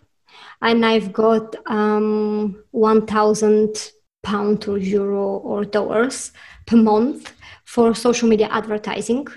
and 0.61 0.85
I've 0.85 1.11
got 1.11 1.55
um, 1.65 2.63
1,000 2.71 3.91
pound 4.23 4.67
or 4.67 4.77
euro 4.77 5.37
or 5.37 5.65
dollars 5.65 6.31
per 6.65 6.77
month 6.77 7.33
for 7.65 7.93
social 7.93 8.27
media 8.27 8.47
advertising 8.51 9.27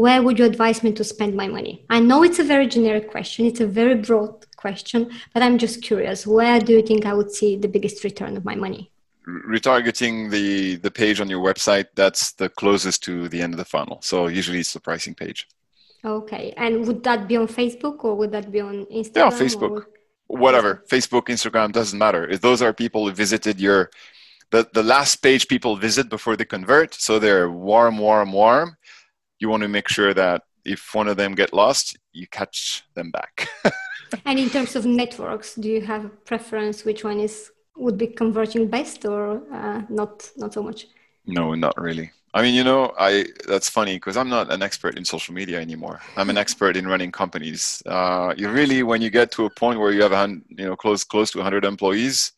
where 0.00 0.22
would 0.22 0.38
you 0.38 0.44
advise 0.44 0.82
me 0.82 0.92
to 0.92 1.04
spend 1.04 1.34
my 1.34 1.48
money? 1.48 1.84
I 1.88 2.00
know 2.00 2.22
it's 2.22 2.38
a 2.38 2.44
very 2.44 2.66
generic 2.66 3.10
question, 3.10 3.46
it's 3.46 3.60
a 3.60 3.66
very 3.66 3.94
broad 3.94 4.46
question, 4.56 5.10
but 5.32 5.42
I'm 5.42 5.58
just 5.58 5.82
curious. 5.82 6.26
Where 6.26 6.60
do 6.60 6.72
you 6.74 6.82
think 6.82 7.06
I 7.06 7.14
would 7.14 7.30
see 7.30 7.56
the 7.56 7.68
biggest 7.68 8.04
return 8.04 8.36
of 8.36 8.44
my 8.44 8.54
money? 8.54 8.90
Retargeting 9.26 10.30
the, 10.30 10.76
the 10.76 10.90
page 10.90 11.20
on 11.20 11.28
your 11.28 11.42
website, 11.42 11.86
that's 11.94 12.32
the 12.32 12.48
closest 12.48 13.02
to 13.04 13.28
the 13.28 13.40
end 13.42 13.54
of 13.54 13.58
the 13.58 13.64
funnel. 13.64 13.98
So 14.02 14.28
usually 14.28 14.60
it's 14.60 14.72
the 14.72 14.80
pricing 14.80 15.14
page. 15.14 15.48
Okay. 16.04 16.54
And 16.56 16.86
would 16.86 17.02
that 17.04 17.26
be 17.26 17.36
on 17.36 17.48
Facebook 17.48 18.04
or 18.04 18.14
would 18.14 18.30
that 18.32 18.52
be 18.52 18.60
on 18.60 18.86
Instagram? 18.86 19.14
Yeah, 19.16 19.30
Facebook. 19.30 19.84
Whatever. 20.28 20.84
Facebook, 20.88 21.26
Instagram, 21.26 21.72
doesn't 21.72 21.98
matter. 21.98 22.28
If 22.28 22.40
those 22.40 22.62
are 22.62 22.72
people 22.72 23.06
who 23.06 23.12
visited 23.12 23.60
your 23.60 23.90
the, 24.50 24.68
the 24.72 24.82
last 24.82 25.16
page 25.16 25.48
people 25.48 25.76
visit 25.76 26.08
before 26.08 26.36
they 26.36 26.44
convert, 26.44 26.94
so 26.94 27.18
they're 27.18 27.50
warm, 27.50 27.98
warm, 27.98 28.30
warm 28.30 28.76
you 29.38 29.48
want 29.48 29.62
to 29.62 29.68
make 29.68 29.88
sure 29.88 30.14
that 30.14 30.42
if 30.64 30.94
one 30.94 31.08
of 31.08 31.16
them 31.16 31.34
get 31.34 31.52
lost, 31.52 31.96
you 32.12 32.26
catch 32.26 32.84
them 32.94 33.10
back. 33.10 33.48
and 34.24 34.38
in 34.38 34.50
terms 34.50 34.76
of 34.76 34.84
networks, 34.84 35.54
do 35.54 35.68
you 35.68 35.80
have 35.80 36.04
a 36.04 36.08
preference 36.08 36.84
which 36.84 37.04
one 37.04 37.20
is 37.20 37.50
would 37.76 37.98
be 37.98 38.06
converting 38.06 38.68
best 38.68 39.04
or 39.04 39.42
uh, 39.52 39.82
not 39.88 40.30
not 40.36 40.52
so 40.52 40.62
much? 40.62 40.88
No, 41.26 41.54
not 41.54 41.78
really. 41.80 42.10
I 42.34 42.42
mean, 42.42 42.54
you 42.54 42.64
know, 42.64 42.92
I 42.98 43.26
that's 43.48 43.68
funny 43.68 43.96
because 43.96 44.16
I'm 44.16 44.28
not 44.28 44.52
an 44.52 44.62
expert 44.62 44.98
in 44.98 45.04
social 45.04 45.34
media 45.34 45.58
anymore. 45.60 46.00
I'm 46.16 46.28
an 46.28 46.36
expert 46.36 46.76
in 46.76 46.86
running 46.86 47.10
companies. 47.10 47.82
Uh, 47.86 48.34
you 48.36 48.50
really, 48.50 48.82
when 48.82 49.00
you 49.00 49.10
get 49.10 49.30
to 49.32 49.46
a 49.46 49.50
point 49.50 49.80
where 49.80 49.92
you 49.92 50.02
have 50.02 50.12
a 50.12 50.28
you 50.48 50.66
know 50.66 50.76
close 50.76 51.02
close 51.02 51.30
to 51.30 51.38
100 51.38 51.64
employees, 51.64 52.32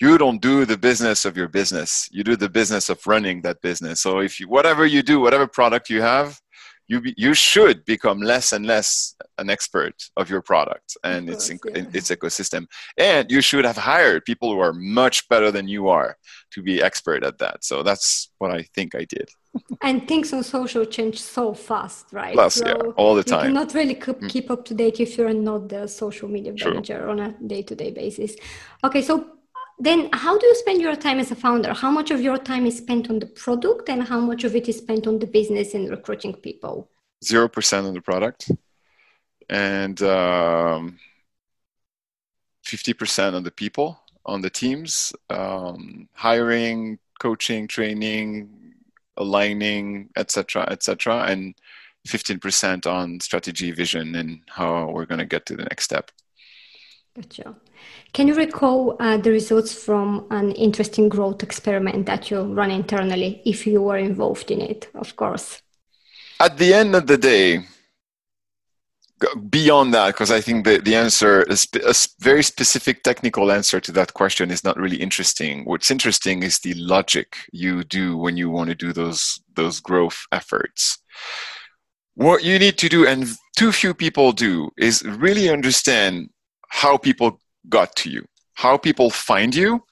you 0.00 0.16
don't 0.16 0.40
do 0.40 0.64
the 0.64 0.78
business 0.78 1.24
of 1.24 1.36
your 1.36 1.48
business. 1.48 2.08
You 2.10 2.24
do 2.24 2.34
the 2.34 2.48
business 2.48 2.88
of 2.88 3.06
running 3.06 3.42
that 3.42 3.60
business. 3.60 4.00
So 4.00 4.20
if 4.20 4.40
you 4.40 4.48
whatever 4.48 4.86
you 4.86 5.02
do 5.02 5.20
whatever 5.20 5.46
product 5.46 5.90
you 5.90 6.00
have 6.00 6.40
you 6.88 7.00
be, 7.00 7.14
you 7.16 7.34
should 7.34 7.84
become 7.84 8.20
less 8.20 8.52
and 8.52 8.66
less 8.66 9.14
an 9.38 9.48
expert 9.48 9.94
of 10.16 10.28
your 10.28 10.42
product 10.42 10.96
and 11.04 11.28
course, 11.28 11.50
its 11.50 11.60
yeah. 11.64 11.84
its 11.98 12.10
ecosystem. 12.10 12.66
And 12.98 13.30
you 13.30 13.40
should 13.40 13.64
have 13.64 13.76
hired 13.76 14.24
people 14.24 14.52
who 14.52 14.58
are 14.58 14.72
much 14.72 15.28
better 15.28 15.52
than 15.52 15.68
you 15.68 15.88
are 15.88 16.16
to 16.54 16.62
be 16.62 16.82
expert 16.82 17.22
at 17.22 17.38
that. 17.38 17.64
So 17.64 17.82
that's 17.82 18.32
what 18.38 18.50
i 18.50 18.62
think 18.74 18.94
i 18.94 19.04
did. 19.16 19.28
And 19.86 19.96
things 20.08 20.32
on 20.32 20.42
social 20.42 20.84
change 20.96 21.16
so 21.20 21.54
fast 21.54 22.06
right? 22.12 22.34
Plus 22.34 22.54
so 22.54 22.66
yeah 22.66 23.00
all 23.00 23.14
the 23.14 23.24
time. 23.32 23.44
you 23.44 23.54
cannot 23.54 23.74
really 23.74 23.94
keep, 23.94 24.18
mm. 24.20 24.28
keep 24.34 24.50
up 24.50 24.64
to 24.68 24.74
date 24.74 24.98
if 24.98 25.10
you're 25.16 25.38
not 25.50 25.68
the 25.68 25.86
social 25.86 26.28
media 26.28 26.52
manager 26.64 26.98
True. 27.00 27.10
on 27.10 27.18
a 27.26 27.28
day-to-day 27.52 27.90
basis. 28.02 28.32
Okay 28.82 29.02
so 29.02 29.14
then 29.80 30.10
how 30.12 30.38
do 30.38 30.46
you 30.46 30.54
spend 30.54 30.80
your 30.80 30.94
time 30.94 31.18
as 31.18 31.30
a 31.30 31.34
founder? 31.34 31.72
How 31.72 31.90
much 31.90 32.10
of 32.10 32.20
your 32.20 32.36
time 32.36 32.66
is 32.66 32.76
spent 32.76 33.08
on 33.08 33.18
the 33.18 33.26
product 33.26 33.88
and 33.88 34.02
how 34.02 34.20
much 34.20 34.44
of 34.44 34.54
it 34.54 34.68
is 34.68 34.76
spent 34.76 35.06
on 35.06 35.18
the 35.18 35.26
business 35.26 35.74
and 35.74 35.90
recruiting 35.90 36.34
people? 36.34 36.88
0% 37.24 37.86
on 37.86 37.94
the 37.94 38.00
product 38.00 38.50
and 39.48 40.00
um, 40.02 40.98
50% 42.66 43.34
on 43.34 43.42
the 43.42 43.50
people 43.50 43.98
on 44.26 44.42
the 44.42 44.50
teams 44.50 45.12
um, 45.30 46.08
hiring 46.12 46.98
coaching 47.18 47.66
training 47.66 48.74
aligning 49.16 50.08
etc 50.16 50.66
etc 50.70 51.24
and 51.24 51.54
15% 52.08 52.86
on 52.86 53.20
strategy 53.20 53.70
vision 53.72 54.14
and 54.14 54.40
how 54.48 54.90
we're 54.90 55.04
going 55.04 55.18
to 55.18 55.26
get 55.26 55.44
to 55.46 55.56
the 55.56 55.64
next 55.64 55.84
step. 55.84 56.10
Gotcha. 57.14 57.54
Can 58.12 58.26
you 58.26 58.34
recall 58.34 58.96
uh, 58.98 59.18
the 59.18 59.30
results 59.30 59.72
from 59.72 60.26
an 60.30 60.50
interesting 60.52 61.08
growth 61.08 61.42
experiment 61.42 62.06
that 62.06 62.30
you 62.30 62.42
run 62.42 62.70
internally, 62.70 63.40
if 63.44 63.66
you 63.66 63.82
were 63.82 63.98
involved 63.98 64.50
in 64.50 64.60
it, 64.60 64.88
of 64.94 65.14
course? 65.14 65.62
At 66.40 66.58
the 66.58 66.74
end 66.74 66.96
of 66.96 67.06
the 67.06 67.18
day, 67.18 67.64
beyond 69.50 69.94
that, 69.94 70.08
because 70.08 70.30
I 70.30 70.40
think 70.40 70.64
the, 70.64 70.78
the 70.78 70.96
answer, 70.96 71.42
is 71.42 71.68
a 71.74 71.94
very 72.20 72.42
specific 72.42 73.02
technical 73.02 73.52
answer 73.52 73.78
to 73.80 73.92
that 73.92 74.14
question 74.14 74.50
is 74.50 74.64
not 74.64 74.78
really 74.78 74.96
interesting. 74.96 75.64
What's 75.64 75.90
interesting 75.90 76.42
is 76.42 76.58
the 76.58 76.74
logic 76.74 77.36
you 77.52 77.84
do 77.84 78.16
when 78.16 78.36
you 78.36 78.50
want 78.50 78.70
to 78.70 78.74
do 78.74 78.92
those, 78.92 79.40
those 79.54 79.80
growth 79.80 80.18
efforts. 80.32 80.98
What 82.14 82.42
you 82.42 82.58
need 82.58 82.78
to 82.78 82.88
do, 82.88 83.06
and 83.06 83.26
too 83.56 83.72
few 83.72 83.94
people 83.94 84.32
do, 84.32 84.70
is 84.78 85.04
really 85.04 85.48
understand 85.48 86.30
how 86.70 86.96
people 86.96 87.40
got 87.68 87.94
to 87.96 88.10
you, 88.10 88.26
how 88.54 88.76
people 88.76 89.10
find 89.10 89.54
you, 89.54 89.84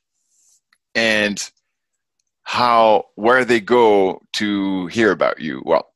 and 0.95 1.51
how 2.43 3.05
where 3.15 3.45
they 3.45 3.61
go 3.61 4.23
to 4.35 4.87
hear 4.87 5.11
about 5.13 5.41
you. 5.41 5.63
Well, 5.65 5.93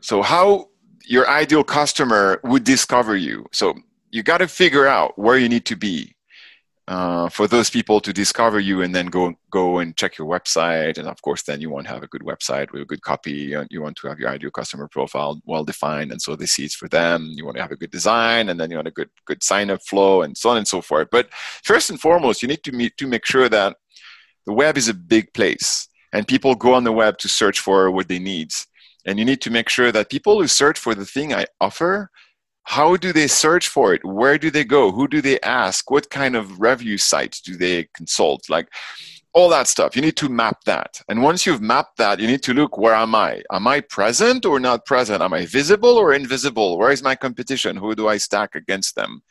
so 0.00 0.22
how 0.22 0.68
your 1.04 1.28
ideal 1.28 1.64
customer 1.64 2.40
would 2.44 2.64
discover 2.64 3.16
you. 3.16 3.46
So 3.52 3.74
you 4.10 4.22
got 4.22 4.38
to 4.38 4.48
figure 4.48 4.86
out 4.86 5.18
where 5.18 5.36
you 5.36 5.48
need 5.48 5.66
to 5.66 5.76
be 5.76 6.13
uh, 6.86 7.30
for 7.30 7.48
those 7.48 7.70
people 7.70 7.98
to 7.98 8.12
discover 8.12 8.60
you 8.60 8.82
and 8.82 8.94
then 8.94 9.06
go 9.06 9.32
go 9.50 9.78
and 9.78 9.96
check 9.96 10.18
your 10.18 10.28
website. 10.28 10.98
And 10.98 11.08
of 11.08 11.20
course 11.22 11.42
then 11.42 11.60
you 11.60 11.70
want 11.70 11.86
to 11.86 11.92
have 11.92 12.02
a 12.02 12.08
good 12.08 12.20
website 12.22 12.72
with 12.72 12.82
a 12.82 12.84
good 12.84 13.00
copy. 13.00 13.56
You 13.70 13.80
want 13.80 13.96
to 13.96 14.08
have 14.08 14.18
your 14.18 14.28
ideal 14.28 14.50
customer 14.50 14.86
profile 14.88 15.40
well 15.46 15.64
defined 15.64 16.12
and 16.12 16.20
so 16.20 16.36
they 16.36 16.46
see 16.46 16.64
it's 16.64 16.74
for 16.74 16.88
them. 16.88 17.30
You 17.34 17.46
want 17.46 17.56
to 17.56 17.62
have 17.62 17.72
a 17.72 17.76
good 17.76 17.90
design 17.90 18.50
and 18.50 18.60
then 18.60 18.70
you 18.70 18.76
want 18.76 18.88
a 18.88 18.92
good 18.92 19.08
good 19.24 19.42
sign 19.42 19.70
up 19.70 19.80
flow 19.82 20.22
and 20.22 20.36
so 20.36 20.50
on 20.50 20.58
and 20.58 20.68
so 20.68 20.82
forth. 20.82 21.08
But 21.10 21.32
first 21.64 21.88
and 21.88 21.98
foremost 21.98 22.42
you 22.42 22.48
need 22.48 22.62
to 22.64 22.72
meet 22.72 22.96
to 22.98 23.06
make 23.06 23.24
sure 23.24 23.48
that 23.48 23.76
the 24.44 24.52
web 24.52 24.76
is 24.76 24.88
a 24.88 24.94
big 24.94 25.32
place 25.32 25.88
and 26.12 26.28
people 26.28 26.54
go 26.54 26.74
on 26.74 26.84
the 26.84 26.92
web 26.92 27.16
to 27.18 27.28
search 27.28 27.60
for 27.60 27.90
what 27.90 28.08
they 28.08 28.18
need. 28.18 28.50
And 29.06 29.18
you 29.18 29.24
need 29.24 29.40
to 29.42 29.50
make 29.50 29.70
sure 29.70 29.90
that 29.90 30.10
people 30.10 30.40
who 30.40 30.48
search 30.48 30.78
for 30.78 30.94
the 30.94 31.06
thing 31.06 31.32
i 31.32 31.46
offer 31.62 32.10
how 32.64 32.96
do 32.96 33.12
they 33.12 33.26
search 33.26 33.68
for 33.68 33.94
it? 33.94 34.04
Where 34.04 34.38
do 34.38 34.50
they 34.50 34.64
go? 34.64 34.90
Who 34.90 35.06
do 35.06 35.20
they 35.20 35.38
ask? 35.40 35.90
What 35.90 36.10
kind 36.10 36.34
of 36.34 36.60
review 36.60 36.96
sites 36.96 37.40
do 37.40 37.56
they 37.56 37.88
consult? 37.94 38.48
Like 38.48 38.68
all 39.34 39.50
that 39.50 39.68
stuff. 39.68 39.94
You 39.94 40.02
need 40.02 40.16
to 40.16 40.28
map 40.28 40.64
that. 40.64 41.00
And 41.08 41.22
once 41.22 41.44
you've 41.44 41.60
mapped 41.60 41.98
that 41.98 42.20
you 42.20 42.26
need 42.26 42.42
to 42.44 42.54
look 42.54 42.78
where 42.78 42.94
am 42.94 43.14
i? 43.14 43.42
Am 43.52 43.66
i 43.66 43.80
present 43.80 44.46
or 44.46 44.58
not 44.58 44.86
present? 44.86 45.22
Am 45.22 45.34
i 45.34 45.44
visible 45.44 45.96
or 45.98 46.14
invisible? 46.14 46.78
Where 46.78 46.90
is 46.90 47.02
my 47.02 47.14
competition? 47.14 47.76
Who 47.76 47.94
do 47.94 48.08
i 48.08 48.16
stack 48.16 48.54
against 48.54 48.94
them? 48.94 49.22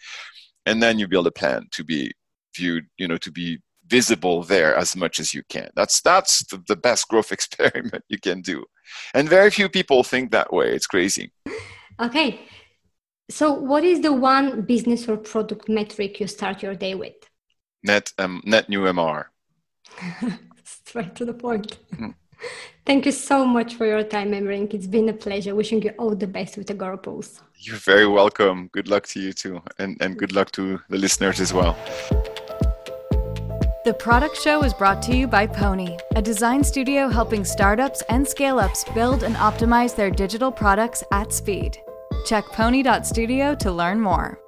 And 0.65 0.83
then 0.83 0.99
you 0.99 1.07
build 1.07 1.27
a 1.27 1.31
plan 1.31 1.67
to 1.71 1.83
be 1.83 2.11
viewed 2.55 2.85
you 2.99 3.07
know 3.07 3.17
to 3.17 3.31
be 3.31 3.57
visible 3.87 4.43
there 4.43 4.75
as 4.75 4.95
much 4.95 5.19
as 5.19 5.33
you 5.33 5.41
can. 5.49 5.69
That's 5.75 6.01
that's 6.01 6.45
the, 6.47 6.61
the 6.67 6.75
best 6.75 7.07
growth 7.07 7.31
experiment 7.37 8.03
you 8.09 8.19
can 8.19 8.41
do. 8.41 8.63
And 9.15 9.27
very 9.27 9.49
few 9.49 9.69
people 9.69 10.03
think 10.03 10.31
that 10.31 10.53
way. 10.53 10.75
It's 10.75 10.87
crazy. 10.87 11.31
Okay 11.99 12.41
so, 13.29 13.53
what 13.53 13.83
is 13.83 14.01
the 14.01 14.11
one 14.11 14.61
business 14.61 15.07
or 15.07 15.17
product 15.17 15.69
metric 15.69 16.19
you 16.19 16.27
start 16.27 16.61
your 16.61 16.75
day 16.75 16.93
with? 16.95 17.15
Net 17.83 18.11
um, 18.17 18.41
net 18.45 18.69
new 18.69 18.81
MR. 18.81 19.25
Straight 20.63 21.15
to 21.15 21.25
the 21.25 21.33
point. 21.33 21.77
Mm. 21.95 22.15
Thank 22.85 23.05
you 23.05 23.13
so 23.13 23.45
much 23.45 23.75
for 23.75 23.85
your 23.85 24.03
time, 24.03 24.31
Emeric. 24.31 24.73
It's 24.73 24.87
been 24.87 25.07
a 25.07 25.13
pleasure. 25.13 25.55
Wishing 25.55 25.81
you 25.81 25.91
all 25.97 26.15
the 26.15 26.27
best 26.27 26.57
with 26.57 26.67
Agorapulse. 26.67 27.39
You're 27.55 27.77
very 27.77 28.07
welcome. 28.07 28.69
Good 28.73 28.89
luck 28.89 29.07
to 29.07 29.21
you 29.21 29.31
too, 29.31 29.61
and, 29.79 29.95
and 30.01 30.17
good 30.17 30.33
luck 30.33 30.51
to 30.53 30.81
the 30.89 30.97
listeners 30.97 31.39
as 31.39 31.53
well. 31.53 31.77
The 33.85 33.93
product 33.93 34.37
show 34.37 34.63
is 34.63 34.73
brought 34.73 35.01
to 35.03 35.15
you 35.15 35.27
by 35.27 35.47
Pony, 35.47 35.97
a 36.15 36.21
design 36.21 36.63
studio 36.63 37.09
helping 37.09 37.45
startups 37.45 38.01
and 38.09 38.27
scale 38.27 38.59
ups 38.59 38.85
build 38.93 39.23
and 39.23 39.35
optimize 39.35 39.95
their 39.95 40.09
digital 40.09 40.51
products 40.51 41.03
at 41.11 41.31
speed. 41.31 41.77
Check 42.23 42.45
pony.studio 42.47 43.55
to 43.55 43.71
learn 43.71 43.99
more. 44.01 44.42